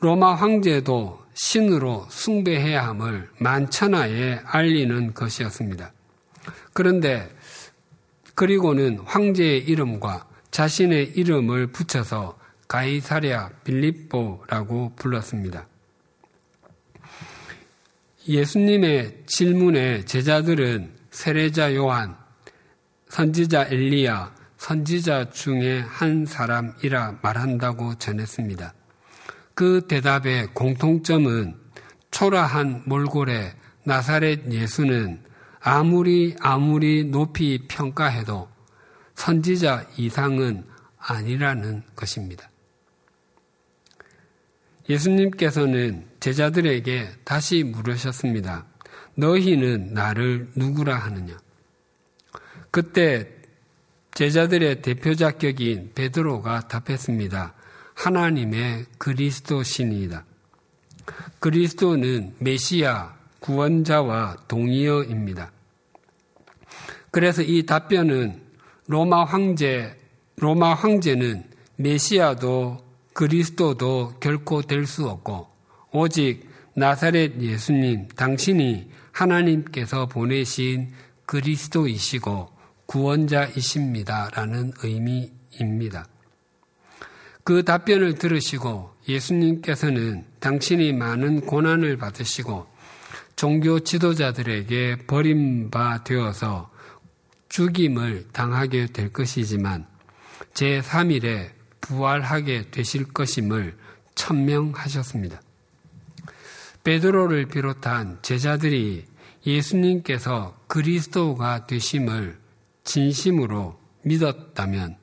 로마 0.00 0.34
황제도 0.34 1.24
신으로 1.34 2.06
숭배해야 2.10 2.86
함을 2.88 3.28
만천하에 3.38 4.40
알리는 4.44 5.14
것이었습니다. 5.14 5.92
그런데 6.72 7.34
그리고는 8.34 8.98
황제의 8.98 9.60
이름과 9.64 10.28
자신의 10.50 11.12
이름을 11.16 11.68
붙여서 11.68 12.38
가이사랴 12.68 13.50
빌립보라고 13.64 14.92
불렀습니다. 14.96 15.66
예수님의 18.28 19.24
질문에 19.26 20.04
제자들은 20.04 20.92
세례자 21.10 21.74
요한, 21.74 22.16
선지자 23.08 23.66
엘리야, 23.70 24.34
선지자 24.64 25.28
중에 25.28 25.80
한 25.80 26.24
사람이라 26.24 27.18
말한다고 27.20 27.96
전했습니다. 27.96 28.72
그 29.54 29.86
대답의 29.86 30.54
공통점은 30.54 31.54
초라한 32.10 32.84
몰골의 32.86 33.52
나사렛 33.84 34.50
예수는 34.50 35.22
아무리 35.60 36.34
아무리 36.40 37.04
높이 37.04 37.66
평가해도 37.68 38.48
선지자 39.16 39.86
이상은 39.98 40.64
아니라는 40.96 41.82
것입니다. 41.94 42.48
예수님께서는 44.88 46.06
제자들에게 46.20 47.10
다시 47.24 47.64
물으셨습니다. 47.64 48.64
너희는 49.14 49.92
나를 49.92 50.48
누구라 50.56 50.96
하느냐? 50.96 51.36
그때 52.70 53.33
제자들의 54.14 54.82
대표 54.82 55.14
자격인 55.14 55.92
베드로가 55.94 56.68
답했습니다. 56.68 57.54
하나님의 57.94 58.86
그리스도신이다. 58.98 60.24
그리스도는 61.40 62.34
메시아 62.38 63.14
구원자와 63.40 64.36
동의어입니다. 64.48 65.50
그래서 67.10 67.42
이 67.42 67.66
답변은 67.66 68.40
로마 68.86 69.24
황제, 69.24 69.96
로마 70.36 70.74
황제는 70.74 71.44
메시아도 71.76 72.84
그리스도도 73.12 74.14
결코 74.20 74.62
될 74.62 74.86
수 74.86 75.08
없고 75.08 75.48
오직 75.92 76.48
나사렛 76.74 77.40
예수님 77.40 78.08
당신이 78.08 78.90
하나님께서 79.12 80.06
보내신 80.06 80.92
그리스도이시고 81.26 82.53
구원자이십니다라는 82.94 84.72
의미입니다. 84.84 86.06
그 87.42 87.64
답변을 87.64 88.14
들으시고 88.14 88.94
예수님께서는 89.08 90.24
당신이 90.38 90.92
많은 90.92 91.40
고난을 91.40 91.96
받으시고 91.96 92.66
종교 93.34 93.80
지도자들에게 93.80 95.06
버림바 95.08 96.04
되어서 96.04 96.70
죽임을 97.48 98.28
당하게 98.32 98.86
될 98.86 99.12
것이지만 99.12 99.86
제3일에 100.54 101.50
부활하게 101.80 102.70
되실 102.70 103.12
것임을 103.12 103.76
천명하셨습니다. 104.14 105.42
베드로를 106.84 107.46
비롯한 107.46 108.20
제자들이 108.22 109.04
예수님께서 109.44 110.56
그리스도가 110.68 111.66
되심을 111.66 112.43
진심으로 112.84 113.78
믿었다면 114.02 114.96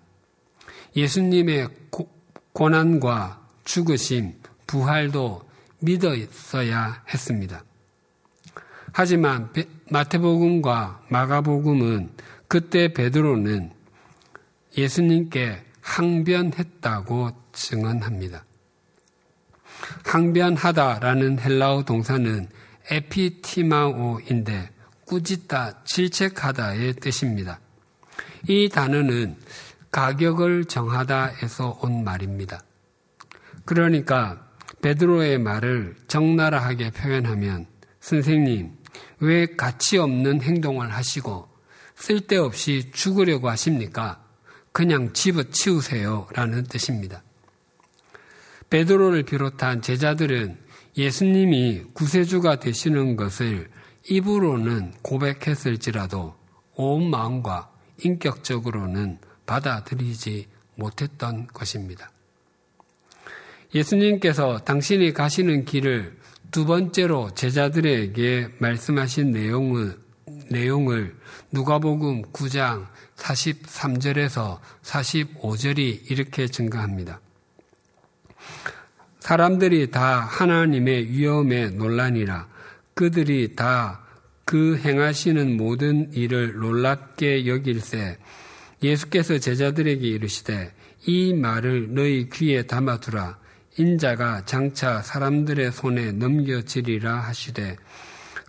예수님의 0.95 1.67
고난과 2.53 3.41
죽으심, 3.63 4.35
부활도 4.67 5.49
믿었어야 5.79 7.03
했습니다. 7.09 7.63
하지만 8.93 9.51
마태복음과 9.89 11.05
마가복음은 11.09 12.11
그때 12.47 12.93
베드로는 12.93 13.71
예수님께 14.77 15.63
항변했다고 15.81 17.31
증언합니다. 17.53 18.45
항변하다라는 20.05 21.39
헬라어 21.39 21.83
동사는 21.83 22.47
에피티마오인데 22.89 24.69
꾸짖다, 25.05 25.83
질책하다의 25.83 26.93
뜻입니다. 26.95 27.59
이 28.47 28.69
단어는 28.69 29.37
가격을 29.91 30.65
정하다에서 30.65 31.79
온 31.81 32.03
말입니다. 32.03 32.61
그러니까 33.65 34.47
베드로의 34.81 35.37
말을 35.37 35.95
적나라하게 36.07 36.91
표현하면 36.91 37.67
선생님, 37.99 38.71
왜 39.19 39.45
가치 39.55 39.97
없는 39.97 40.41
행동을 40.41 40.91
하시고 40.91 41.47
쓸데없이 41.95 42.89
죽으려고 42.91 43.49
하십니까? 43.49 44.23
그냥 44.71 45.13
집어치우세요. 45.13 46.27
라는 46.33 46.63
뜻입니다. 46.63 47.21
베드로를 48.69 49.23
비롯한 49.23 49.81
제자들은 49.81 50.57
예수님이 50.97 51.83
구세주가 51.93 52.59
되시는 52.59 53.17
것을 53.17 53.69
입으로는 54.09 54.93
고백했을지라도 55.01 56.35
온 56.75 57.09
마음과 57.09 57.70
인격적으로는 58.03 59.19
받아들이지 59.45 60.47
못했던 60.75 61.47
것입니다. 61.47 62.11
예수님께서 63.73 64.59
당신이 64.59 65.13
가시는 65.13 65.65
길을 65.65 66.17
두 66.51 66.65
번째로 66.65 67.33
제자들에게 67.33 68.55
말씀하신 68.59 69.31
내용을, 69.31 69.97
내용을 70.49 71.15
누가복음 71.51 72.23
9장 72.33 72.87
43절에서 73.15 74.59
45절이 74.83 76.11
이렇게 76.11 76.47
증가합니다. 76.47 77.21
사람들이 79.19 79.91
다 79.91 80.19
하나님의 80.19 81.09
위엄에 81.11 81.69
논란이라 81.69 82.47
그들이 82.95 83.55
다 83.55 84.00
그 84.51 84.75
행하시는 84.75 85.55
모든 85.55 86.11
일을 86.11 86.55
놀랍게 86.55 87.47
여길세 87.47 88.17
예수께서 88.83 89.37
제자들에게 89.37 90.05
이르시되 90.05 90.73
이 91.05 91.33
말을 91.33 91.93
너희 91.93 92.27
귀에 92.27 92.63
담아두라 92.63 93.39
인자가 93.77 94.43
장차 94.43 95.01
사람들의 95.03 95.71
손에 95.71 96.11
넘겨지리라 96.11 97.17
하시되 97.17 97.77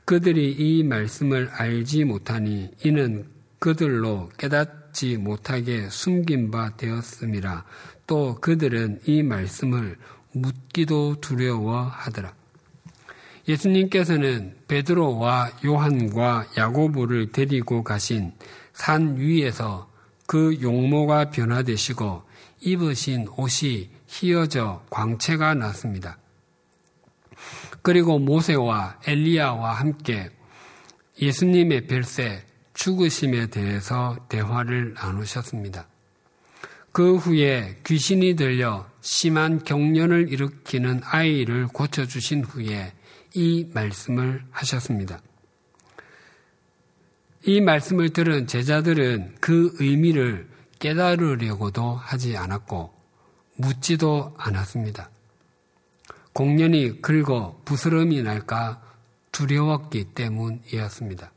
그들이 0.04 0.50
이 0.50 0.82
말씀을 0.82 1.50
알지 1.52 2.02
못하니 2.02 2.72
이는 2.84 3.24
그들로 3.60 4.28
깨닫지 4.38 5.18
못하게 5.18 5.88
숨긴 5.88 6.50
바 6.50 6.76
되었음이라 6.76 7.64
또 8.08 8.40
그들은 8.40 9.02
이 9.06 9.22
말씀을 9.22 9.96
묻기도 10.32 11.20
두려워하더라. 11.20 12.41
예수님께서는 13.48 14.57
베드로와 14.68 15.50
요한과 15.64 16.46
야고보를 16.57 17.33
데리고 17.33 17.83
가신 17.83 18.33
산 18.72 19.16
위에서 19.16 19.90
그 20.26 20.59
용모가 20.62 21.31
변화되시고 21.31 22.22
입으신 22.61 23.28
옷이 23.37 23.90
휘어져 24.09 24.85
광채가 24.90 25.55
났습니다. 25.55 26.18
그리고 27.83 28.18
모세와 28.18 29.00
엘리야와 29.07 29.72
함께 29.72 30.31
예수님의 31.20 31.88
별세 31.88 32.44
죽으심에 32.74 33.48
대해서 33.48 34.16
대화를 34.28 34.94
나누셨습니다. 34.94 35.87
그 36.92 37.16
후에 37.16 37.78
귀신이 37.85 38.37
들려 38.37 38.87
심한 39.00 39.64
경련을 39.64 40.33
일으키는 40.33 41.00
아이를 41.05 41.66
고쳐주신 41.68 42.44
후에 42.44 42.92
이 43.35 43.68
말씀을 43.73 44.45
하셨습니다. 44.51 45.21
이 47.45 47.61
말씀을 47.61 48.11
들은 48.11 48.47
제자들은 48.47 49.37
그 49.40 49.75
의미를 49.81 50.49
깨달으려고도 50.79 51.95
하지 51.95 52.37
않았고 52.37 52.92
묻지도 53.57 54.35
않았습니다. 54.37 55.11
공연이 56.33 57.01
긁어 57.03 57.61
부스럼이 57.64 58.23
날까 58.23 58.83
두려웠기 59.33 60.05
때문이었습니다. 60.14 61.33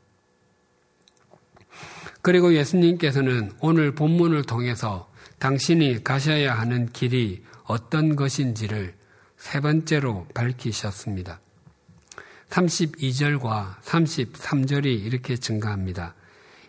그리고 2.21 2.53
예수님께서는 2.53 3.51
오늘 3.61 3.93
본문을 3.93 4.43
통해서 4.43 5.11
당신이 5.39 6.03
가셔야 6.03 6.57
하는 6.57 6.91
길이 6.91 7.43
어떤 7.65 8.15
것인지를 8.15 8.95
세 9.37 9.59
번째로 9.59 10.27
밝히셨습니다. 10.33 11.39
32절과 12.55 13.81
33절이 13.81 14.85
이렇게 14.85 15.35
증가합니다. 15.35 16.15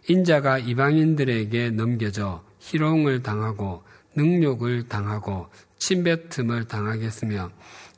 인자가 0.08 0.58
이방인들에게 0.58 1.70
넘겨져 1.70 2.44
희롱을 2.58 3.22
당하고 3.22 3.84
능욕을 4.16 4.88
당하고 4.88 5.48
침뱉음을 5.78 6.66
당하겠으며 6.66 7.50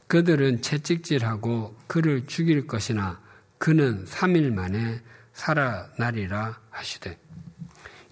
그들은 0.07 0.61
채찍질하고 0.61 1.77
그를 1.87 2.27
죽일 2.27 2.67
것이나 2.67 3.21
그는 3.57 4.05
3일 4.05 4.53
만에 4.53 5.01
살아나리라 5.33 6.59
하시되 6.71 7.19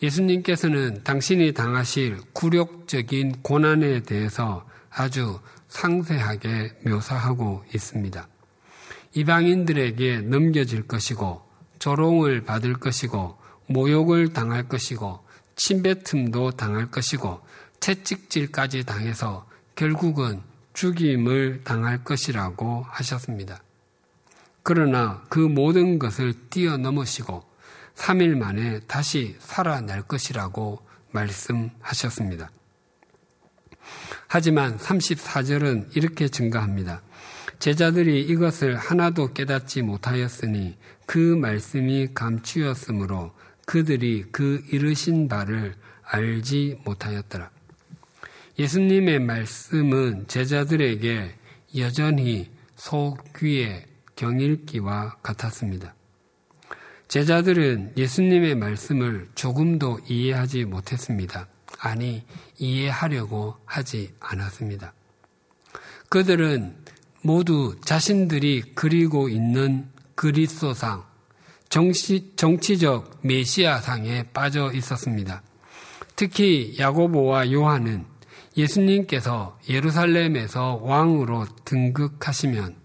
예수님께서는 0.02 1.02
당신이 1.04 1.52
당하실 1.52 2.18
굴욕적인 2.32 3.42
고난에 3.42 4.00
대해서 4.00 4.66
아주 4.90 5.40
상세하게 5.68 6.80
묘사하고 6.86 7.64
있습니다. 7.74 8.28
이방인들에게 9.16 10.20
넘겨질 10.20 10.86
것이고 10.86 11.40
조롱을 11.78 12.44
받을 12.44 12.74
것이고 12.74 13.38
모욕을 13.66 14.34
당할 14.34 14.68
것이고 14.68 15.24
침뱉음도 15.56 16.50
당할 16.50 16.90
것이고 16.90 17.40
채찍질까지 17.80 18.84
당해서 18.84 19.48
결국은 19.74 20.42
죽임을 20.74 21.62
당할 21.64 22.04
것이라고 22.04 22.84
하셨습니다. 22.90 23.62
그러나 24.62 25.22
그 25.30 25.38
모든 25.38 25.98
것을 25.98 26.34
뛰어넘으시고 26.50 27.42
3일 27.94 28.36
만에 28.36 28.80
다시 28.80 29.34
살아날 29.38 30.02
것이라고 30.02 30.82
말씀하셨습니다. 31.12 32.50
하지만 34.26 34.76
34절은 34.76 35.96
이렇게 35.96 36.28
증가합니다. 36.28 37.00
제자들이 37.58 38.22
이것을 38.22 38.76
하나도 38.76 39.32
깨닫지 39.32 39.82
못하였으니 39.82 40.76
그 41.06 41.18
말씀이 41.18 42.08
감추었으므로 42.14 43.32
그들이 43.64 44.24
그 44.30 44.62
이르신 44.70 45.28
바를 45.28 45.74
알지 46.02 46.80
못하였더라. 46.84 47.50
예수님의 48.58 49.20
말씀은 49.20 50.28
제자들에게 50.28 51.34
여전히 51.76 52.50
속귀의 52.76 53.86
경일기와 54.14 55.16
같았습니다. 55.22 55.94
제자들은 57.08 57.92
예수님의 57.96 58.54
말씀을 58.56 59.28
조금도 59.34 60.00
이해하지 60.08 60.64
못했습니다. 60.64 61.48
아니, 61.78 62.24
이해하려고 62.58 63.56
하지 63.64 64.14
않았습니다. 64.20 64.92
그들은 66.08 66.74
모두 67.26 67.74
자신들이 67.84 68.62
그리고 68.76 69.28
있는 69.28 69.88
그리스도상, 70.14 71.04
정치, 71.68 72.32
정치적 72.36 73.18
메시아상에 73.22 74.26
빠져 74.32 74.70
있었습니다. 74.72 75.42
특히 76.14 76.76
야고보와 76.78 77.50
요한은 77.50 78.06
예수님께서 78.56 79.58
예루살렘에서 79.68 80.76
왕으로 80.84 81.46
등극하시면 81.64 82.76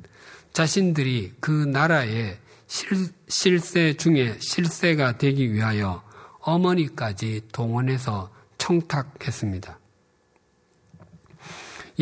자신들이 0.53 1.33
그 1.39 1.51
나라의 1.51 2.39
실, 2.65 3.59
세 3.59 3.93
중에 3.93 4.37
실세가 4.39 5.19
되기 5.19 5.53
위하여 5.53 6.01
어머니까지 6.39 7.41
동원해서 7.51 8.31
청탁했습니다. 8.57 9.80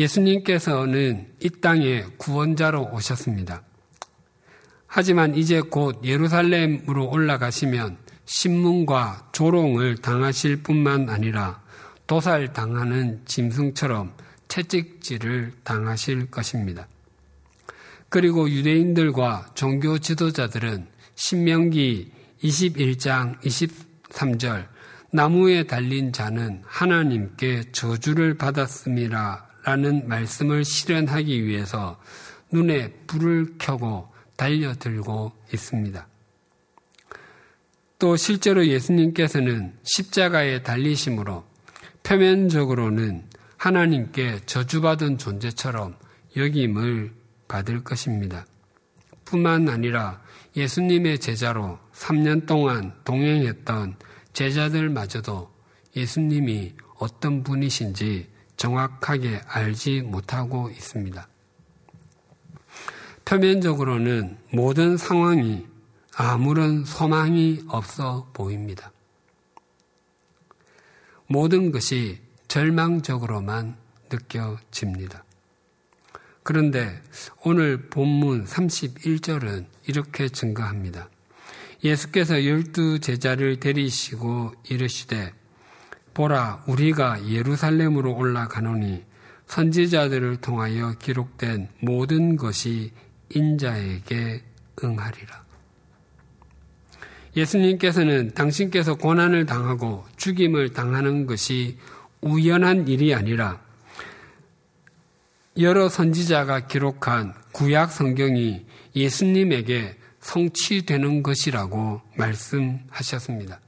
예수님께서는 0.00 1.28
이 1.40 1.50
땅에 1.60 2.04
구원자로 2.16 2.90
오셨습니다. 2.92 3.62
하지만 4.86 5.34
이제 5.36 5.60
곧 5.60 6.00
예루살렘으로 6.02 7.08
올라가시면 7.08 7.98
신문과 8.24 9.28
조롱을 9.32 9.98
당하실 9.98 10.62
뿐만 10.62 11.08
아니라 11.08 11.62
도살 12.06 12.52
당하는 12.52 13.20
짐승처럼 13.26 14.12
채찍질을 14.48 15.52
당하실 15.62 16.30
것입니다. 16.30 16.88
그리고 18.08 18.50
유대인들과 18.50 19.52
종교 19.54 19.98
지도자들은 19.98 20.88
신명기 21.14 22.10
21장 22.42 23.40
23절 23.42 24.66
나무에 25.12 25.64
달린 25.64 26.12
자는 26.12 26.62
하나님께 26.66 27.70
저주를 27.70 28.36
받았음이라 28.38 29.49
라는 29.64 30.08
말씀을 30.08 30.64
실현하기 30.64 31.44
위해서 31.44 32.00
눈에 32.50 32.90
불을 33.06 33.54
켜고 33.58 34.08
달려들고 34.36 35.32
있습니다. 35.52 36.06
또 37.98 38.16
실제로 38.16 38.66
예수님께서는 38.66 39.74
십자가에 39.82 40.62
달리심으로 40.62 41.44
표면적으로는 42.02 43.24
하나님께 43.58 44.40
저주받은 44.46 45.18
존재처럼 45.18 45.94
여김을 46.34 47.12
받을 47.46 47.84
것입니다. 47.84 48.46
뿐만 49.26 49.68
아니라 49.68 50.22
예수님의 50.56 51.18
제자로 51.18 51.78
3년 51.92 52.46
동안 52.46 52.94
동행했던 53.04 53.96
제자들마저도 54.32 55.50
예수님이 55.94 56.72
어떤 56.98 57.42
분이신지 57.42 58.28
정확하게 58.60 59.40
알지 59.46 60.02
못하고 60.02 60.68
있습니다. 60.68 61.26
표면적으로는 63.24 64.36
모든 64.52 64.98
상황이 64.98 65.66
아무런 66.14 66.84
소망이 66.84 67.62
없어 67.68 68.28
보입니다. 68.34 68.92
모든 71.26 71.72
것이 71.72 72.20
절망적으로만 72.48 73.76
느껴집니다. 74.12 75.24
그런데 76.42 77.00
오늘 77.42 77.88
본문 77.88 78.44
31절은 78.44 79.64
이렇게 79.86 80.28
증거합니다. 80.28 81.08
예수께서 81.82 82.44
열두 82.44 83.00
제자를 83.00 83.58
데리시고 83.58 84.52
이르시되 84.68 85.32
보라 86.14 86.64
우리가 86.66 87.28
예루살렘으로 87.28 88.14
올라가노니 88.14 89.04
선지자들을 89.46 90.36
통하여 90.36 90.94
기록된 90.98 91.68
모든 91.80 92.36
것이 92.36 92.92
인자에게 93.30 94.42
응하리라. 94.82 95.44
예수님께서는 97.36 98.32
당신께서 98.34 98.94
고난을 98.94 99.46
당하고 99.46 100.04
죽임을 100.16 100.72
당하는 100.72 101.26
것이 101.26 101.78
우연한 102.20 102.88
일이 102.88 103.14
아니라 103.14 103.60
여러 105.58 105.88
선지자가 105.88 106.66
기록한 106.66 107.34
구약 107.52 107.92
성경이 107.92 108.64
예수님에게 108.94 109.96
성취되는 110.20 111.22
것이라고 111.22 112.00
말씀하셨습니다. 112.16 113.60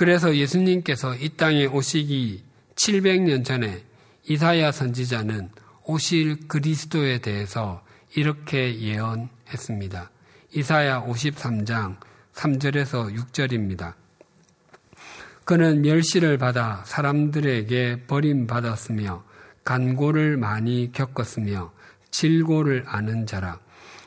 그래서 0.00 0.34
예수님께서 0.34 1.14
이 1.14 1.28
땅에 1.28 1.66
오시기 1.66 2.42
700년 2.74 3.44
전에 3.44 3.82
이사야 4.30 4.72
선지자는 4.72 5.50
오실 5.84 6.48
그리스도에 6.48 7.18
대해서 7.18 7.84
이렇게 8.16 8.80
예언했습니다. 8.80 10.10
이사야 10.54 11.04
53장 11.04 11.98
3절에서 12.32 13.14
6절입니다. 13.14 13.92
그는 15.44 15.82
멸시를 15.82 16.38
받아 16.38 16.82
사람들에게 16.86 18.06
버림받았으며 18.06 19.22
간고를 19.64 20.38
많이 20.38 20.92
겪었으며 20.92 21.74
질고를 22.10 22.84
아는 22.86 23.26
자라. 23.26 23.60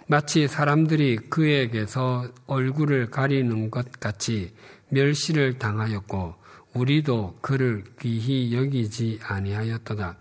마치 0.08 0.48
사람들이 0.48 1.18
그에게서 1.30 2.30
얼굴을 2.48 3.12
가리는 3.12 3.70
것 3.70 3.92
같이 4.00 4.54
멸시를 4.94 5.58
당하였고 5.60 6.36
우리도 6.74 7.38
그를 7.42 7.84
귀히 8.00 8.54
여기지 8.56 9.20
아니하였도다. 9.24 10.18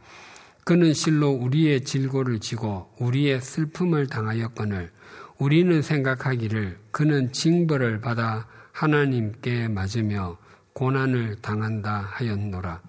그는 0.64 0.92
실로 0.94 1.30
우리의 1.30 1.82
질고를 1.84 2.38
지고 2.38 2.92
우리의 2.98 3.40
슬픔을 3.40 4.06
당하였거늘 4.06 4.90
우리는 5.38 5.82
생각하기를 5.82 6.78
그는 6.92 7.32
징벌을 7.32 8.00
받아 8.00 8.46
하나님께 8.70 9.68
맞으며 9.68 10.38
고난을 10.72 11.36
당한다 11.42 12.06
하였노라. 12.12 12.80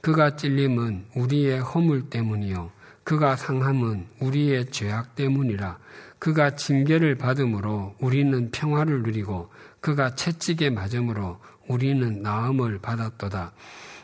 그가 0.00 0.36
찔림은 0.36 1.06
우리의 1.16 1.60
허물 1.60 2.08
때문이요. 2.08 2.70
그가 3.02 3.36
상함은 3.36 4.06
우리의 4.20 4.70
죄악 4.70 5.14
때문이라. 5.16 5.78
그가 6.18 6.56
징계를 6.56 7.16
받음으로 7.16 7.94
우리는 8.00 8.50
평화를 8.50 9.02
누리고 9.02 9.50
그가 9.86 10.16
채찍에 10.16 10.70
맞음으로 10.70 11.38
우리는 11.68 12.20
나음을 12.20 12.80
받았도다. 12.80 13.52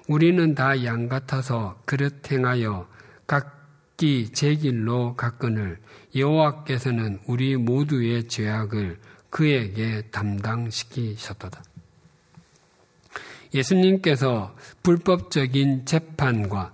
우리는 0.07 0.55
다 0.55 0.85
양 0.85 1.09
같아서 1.09 1.77
그릇 1.85 2.31
행하여 2.31 2.89
각기 3.27 4.29
제 4.33 4.55
길로 4.55 5.17
갔거늘 5.17 5.81
여호와께서는 6.15 7.19
우리 7.27 7.57
모두의 7.57 8.29
죄악을 8.29 9.01
그에게 9.29 10.03
담당시키셨도다. 10.13 11.65
예수님께서 13.53 14.55
불법적인 14.85 15.85
재판과 15.85 16.73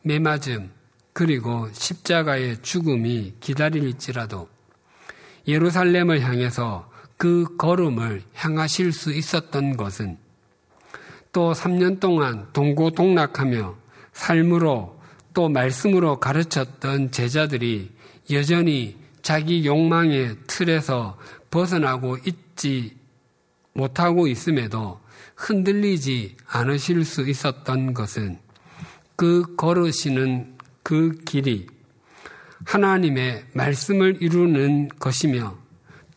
매맞음 0.00 0.70
그리고 1.12 1.68
십자가의 1.72 2.62
죽음이 2.62 3.34
기다릴지라도 3.38 4.48
예루살렘을 5.46 6.22
향해서 6.22 6.95
그 7.16 7.56
걸음을 7.56 8.22
향하실 8.34 8.92
수 8.92 9.12
있었던 9.12 9.76
것은 9.76 10.18
또 11.32 11.52
3년 11.52 12.00
동안 12.00 12.48
동고동락하며 12.52 13.74
삶으로 14.12 15.00
또 15.34 15.48
말씀으로 15.48 16.18
가르쳤던 16.18 17.10
제자들이 17.10 17.90
여전히 18.30 18.96
자기 19.22 19.66
욕망의 19.66 20.36
틀에서 20.46 21.18
벗어나고 21.50 22.18
있지 22.26 22.96
못하고 23.74 24.26
있음에도 24.28 25.00
흔들리지 25.36 26.36
않으실 26.46 27.04
수 27.04 27.28
있었던 27.28 27.92
것은 27.92 28.38
그 29.16 29.54
걸으시는 29.56 30.56
그 30.82 31.18
길이 31.24 31.66
하나님의 32.64 33.44
말씀을 33.52 34.22
이루는 34.22 34.88
것이며 34.98 35.65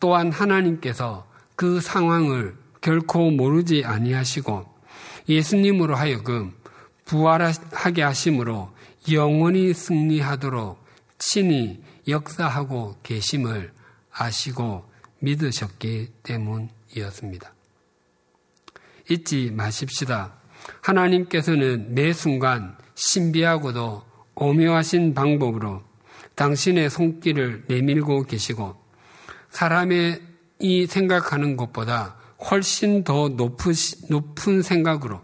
또한 0.00 0.32
하나님께서 0.32 1.26
그 1.54 1.80
상황을 1.80 2.56
결코 2.80 3.30
모르지 3.30 3.84
아니하시고 3.84 4.66
예수님으로 5.28 5.94
하여금 5.94 6.54
부활하게 7.04 8.02
하심으로 8.02 8.70
영원히 9.12 9.74
승리하도록 9.74 10.82
친히 11.18 11.82
역사하고 12.08 12.96
계심을 13.02 13.72
아시고 14.10 14.84
믿으셨기 15.20 16.08
때문이었습니다. 16.22 17.52
잊지 19.10 19.50
마십시다. 19.50 20.34
하나님께서는 20.80 21.94
매 21.94 22.12
순간 22.12 22.76
신비하고도 22.94 24.02
오묘하신 24.34 25.14
방법으로 25.14 25.82
당신의 26.34 26.88
손길을 26.88 27.64
내밀고 27.68 28.24
계시고 28.24 28.79
사람의 29.50 30.22
이 30.60 30.86
생각하는 30.86 31.56
것보다 31.56 32.16
훨씬 32.50 33.04
더 33.04 33.28
높은, 33.28 34.62
생각으로 34.62 35.20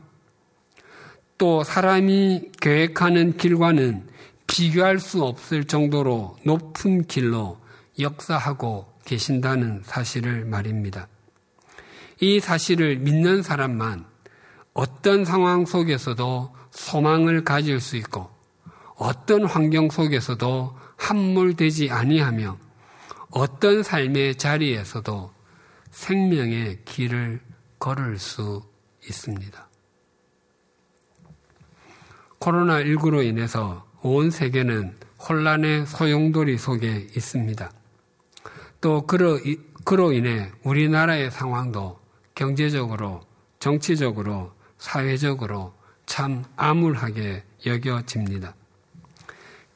또 1.39 1.65
사람이 1.65 2.53
계획하는 2.61 3.37
길과는 3.37 4.09
비교할 4.47 4.99
수 4.99 5.23
없을 5.23 5.65
정도로 5.65 6.37
높은 6.45 7.07
길로 7.07 7.59
역사하고 7.99 8.93
계신다는 9.05 9.83
사실을 9.85 10.45
말입니다. 10.45 11.09
이 12.21 12.41
사실을 12.41 12.97
믿는 12.97 13.43
사람만 13.43 14.05
어떤 14.73 15.25
상황 15.25 15.65
속에서도 15.65 16.55
소망을 16.71 17.45
가질 17.45 17.81
수 17.81 17.97
있고 17.97 18.31
어떤 18.97 19.45
환경 19.45 19.91
속에서도 19.91 20.77
함몰되지 20.97 21.91
아니하며 21.91 22.59
어떤 23.31 23.83
삶의 23.83 24.37
자리에서도 24.37 25.33
생명의 25.91 26.85
길을 26.85 27.41
걸을 27.79 28.19
수 28.19 28.62
있습니다. 29.05 29.69
코로나19로 32.41 33.24
인해서 33.24 33.87
온 34.03 34.31
세계는 34.31 34.97
혼란의 35.29 35.87
소용돌이 35.87 36.59
속에 36.59 37.09
있습니다. 37.16 37.70
또 38.81 39.07
그로, 39.07 39.41
그로 39.85 40.12
인해 40.12 40.53
우리나라의 40.62 41.31
상황도 41.31 41.99
경제적으로, 42.35 43.22
정치적으로, 43.59 44.53
사회적으로 44.79 45.74
참 46.05 46.45
암울하게 46.57 47.43
여겨집니다. 47.64 48.55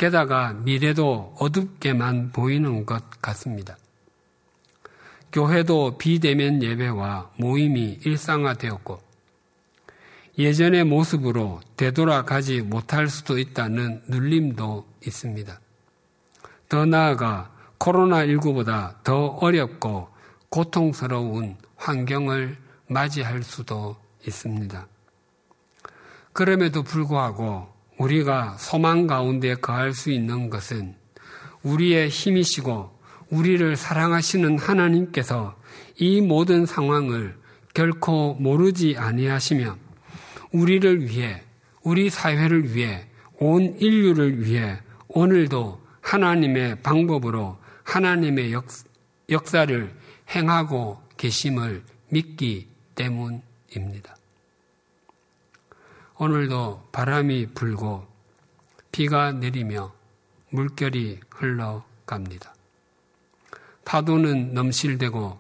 게다가 0.01 0.55
미래도 0.55 1.35
어둡게만 1.39 2.33
보이는 2.33 2.87
것 2.87 3.11
같습니다. 3.21 3.77
교회도 5.31 5.99
비대면 5.99 6.63
예배와 6.63 7.33
모임이 7.37 7.99
일상화되었고 8.03 8.99
예전의 10.39 10.85
모습으로 10.85 11.61
되돌아가지 11.77 12.63
못할 12.63 13.09
수도 13.09 13.39
있다는 13.39 14.03
눌림도 14.09 14.87
있습니다. 15.07 15.61
더 16.71 16.87
나아가 16.87 17.53
코로나19보다 17.79 19.05
더 19.05 19.27
어렵고 19.27 20.09
고통스러운 20.49 21.59
환경을 21.77 22.57
맞이할 22.87 23.43
수도 23.43 23.97
있습니다. 24.27 24.87
그럼에도 26.33 26.83
불구하고 26.83 27.80
우리가 28.01 28.57
소망 28.59 29.07
가운데 29.07 29.55
거할 29.55 29.93
수 29.93 30.11
있는 30.11 30.49
것은 30.49 30.95
우리의 31.63 32.09
힘이시고 32.09 32.99
우리를 33.29 33.77
사랑하시는 33.77 34.59
하나님께서 34.59 35.55
이 35.97 36.23
모든 36.23 36.65
상황을 36.65 37.37
결코 37.75 38.35
모르지 38.35 38.97
아니하시며 38.97 39.77
우리를 40.53 41.09
위해 41.09 41.43
우리 41.83 42.09
사회를 42.09 42.75
위해 42.75 43.07
온 43.39 43.77
인류를 43.79 44.45
위해 44.45 44.79
오늘도 45.09 45.81
하나님의 46.01 46.81
방법으로 46.83 47.59
하나님의 47.85 48.53
역, 48.53 48.67
역사를 49.29 49.95
행하고 50.35 50.99
계심을 51.19 51.83
믿기 52.09 52.69
때문입니다. 52.95 54.20
오늘도 56.23 56.89
바람이 56.93 57.47
불고 57.55 58.07
비가 58.93 59.33
내리며 59.33 59.91
물결이 60.51 61.19
흘러갑니다. 61.31 62.55
파도는 63.87 64.53
넘실대고 64.53 65.39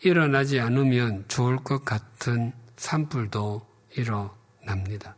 일어나지 0.00 0.58
않으면 0.58 1.26
좋을 1.28 1.58
것 1.58 1.84
같은 1.84 2.52
산불도 2.74 3.64
일어납니다. 3.94 5.14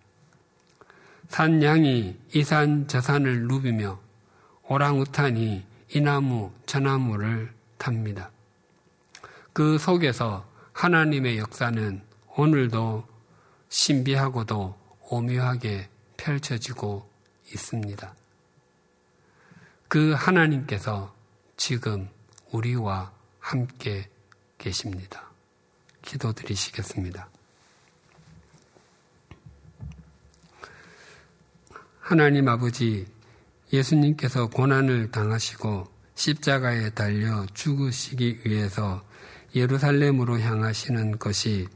산양이 1.29 2.15
이산 2.35 2.87
저 2.87 3.01
산을 3.01 3.49
누비며 3.49 3.99
오랑우탄이 4.65 5.65
이 5.89 6.01
나무 6.03 6.53
저 6.67 6.81
나무를 6.81 7.51
탑니다. 7.79 8.31
그 9.55 9.79
속에서 9.79 10.47
하나님의 10.75 11.39
역사는 11.39 12.03
오늘도 12.37 13.09
신비하고도 13.71 14.88
오묘하게 15.11 15.89
펼쳐지고 16.17 17.09
있습니다. 17.53 18.15
그 19.89 20.13
하나님께서 20.13 21.15
지금 21.57 22.09
우리와 22.53 23.11
함께 23.41 24.09
계십니다. 24.59 25.31
기도드리시겠습니다. 26.03 27.29
하나님 32.01 32.49
아버지, 32.49 33.07
예수님께서 33.73 34.49
고난을 34.49 35.11
당하시고 35.11 35.89
십자가에 36.15 36.91
달려 36.91 37.47
죽으시기 37.53 38.41
위해서 38.45 39.05
예루살렘으로 39.55 40.41
향하시는 40.41 41.19
것이 41.19 41.69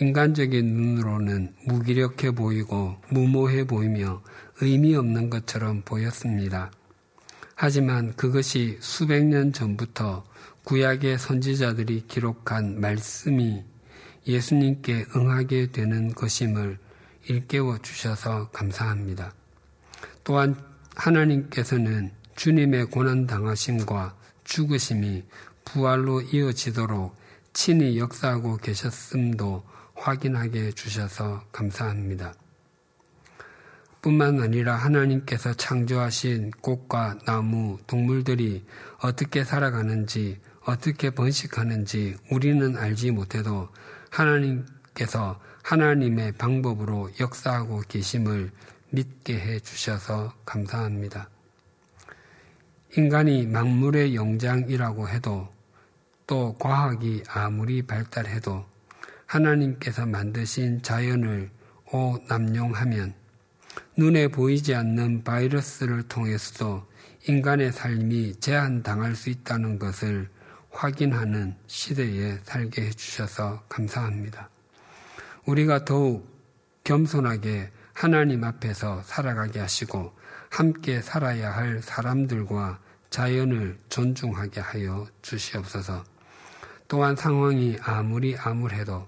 인간적인 0.00 0.64
눈으로는 0.64 1.54
무기력해 1.66 2.30
보이고 2.30 2.96
무모해 3.10 3.64
보이며 3.66 4.22
의미 4.62 4.94
없는 4.94 5.28
것처럼 5.28 5.82
보였습니다. 5.82 6.70
하지만 7.54 8.14
그것이 8.16 8.78
수백 8.80 9.26
년 9.26 9.52
전부터 9.52 10.24
구약의 10.64 11.18
선지자들이 11.18 12.06
기록한 12.08 12.80
말씀이 12.80 13.62
예수님께 14.26 15.06
응하게 15.14 15.70
되는 15.70 16.14
것임을 16.14 16.78
일깨워 17.28 17.78
주셔서 17.78 18.48
감사합니다. 18.50 19.34
또한 20.24 20.56
하나님께서는 20.96 22.10
주님의 22.36 22.86
고난 22.86 23.26
당하심과 23.26 24.16
죽으심이 24.44 25.24
부활로 25.66 26.22
이어지도록 26.22 27.14
친히 27.52 27.98
역사하고 27.98 28.56
계셨음도 28.56 29.62
확인하게 30.00 30.72
주셔서 30.72 31.44
감사합니다. 31.52 32.32
뿐만 34.02 34.40
아니라 34.40 34.76
하나님께서 34.76 35.52
창조하신 35.52 36.52
꽃과 36.62 37.18
나무, 37.26 37.78
동물들이 37.86 38.64
어떻게 39.02 39.44
살아가는지, 39.44 40.40
어떻게 40.64 41.10
번식하는지 41.10 42.16
우리는 42.30 42.78
알지 42.78 43.10
못해도 43.10 43.68
하나님께서 44.10 45.38
하나님의 45.62 46.32
방법으로 46.32 47.10
역사하고 47.20 47.82
계심을 47.88 48.50
믿게 48.88 49.38
해 49.38 49.60
주셔서 49.60 50.32
감사합니다. 50.46 51.28
인간이 52.96 53.46
만물의 53.46 54.14
영장이라고 54.16 55.08
해도 55.10 55.48
또 56.26 56.54
과학이 56.58 57.22
아무리 57.28 57.82
발달해도 57.82 58.69
하나님께서 59.30 60.06
만드신 60.06 60.82
자연을 60.82 61.50
오남용하면 61.92 63.14
눈에 63.96 64.26
보이지 64.26 64.74
않는 64.74 65.22
바이러스를 65.22 66.02
통해서도 66.04 66.84
인간의 67.28 67.70
삶이 67.70 68.40
제한당할 68.40 69.14
수 69.14 69.30
있다는 69.30 69.78
것을 69.78 70.28
확인하는 70.70 71.54
시대에 71.68 72.38
살게 72.42 72.86
해주셔서 72.86 73.62
감사합니다. 73.68 74.50
우리가 75.46 75.84
더욱 75.84 76.28
겸손하게 76.82 77.70
하나님 77.92 78.42
앞에서 78.42 79.02
살아가게 79.04 79.60
하시고 79.60 80.12
함께 80.48 81.00
살아야 81.00 81.54
할 81.54 81.80
사람들과 81.82 82.80
자연을 83.10 83.78
존중하게 83.90 84.60
하여 84.60 85.06
주시옵소서. 85.22 86.02
또한 86.88 87.14
상황이 87.14 87.76
아무리 87.82 88.36
암울해도 88.36 89.06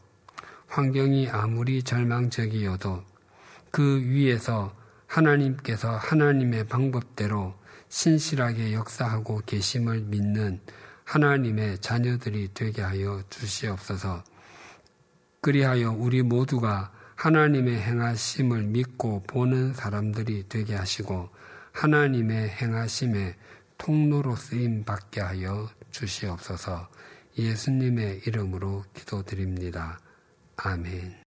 환경이 0.72 1.28
아무리 1.28 1.82
절망적이어도 1.82 3.04
그 3.70 4.00
위에서 4.06 4.74
하나님께서 5.06 5.94
하나님의 5.94 6.66
방법대로 6.66 7.54
신실하게 7.90 8.72
역사하고 8.72 9.42
계심을 9.44 10.00
믿는 10.00 10.62
하나님의 11.04 11.82
자녀들이 11.82 12.54
되게 12.54 12.80
하여 12.80 13.22
주시옵소서. 13.28 14.24
그리하여 15.42 15.92
우리 15.92 16.22
모두가 16.22 16.90
하나님의 17.16 17.78
행하심을 17.78 18.62
믿고 18.62 19.24
보는 19.24 19.74
사람들이 19.74 20.46
되게 20.48 20.74
하시고 20.74 21.28
하나님의 21.72 22.48
행하심의 22.48 23.34
통로로 23.76 24.36
쓰임 24.36 24.84
받게 24.84 25.20
하여 25.20 25.68
주시옵소서. 25.90 26.88
예수님의 27.36 28.22
이름으로 28.26 28.86
기도드립니다. 28.94 30.00
아멘. 30.56 31.21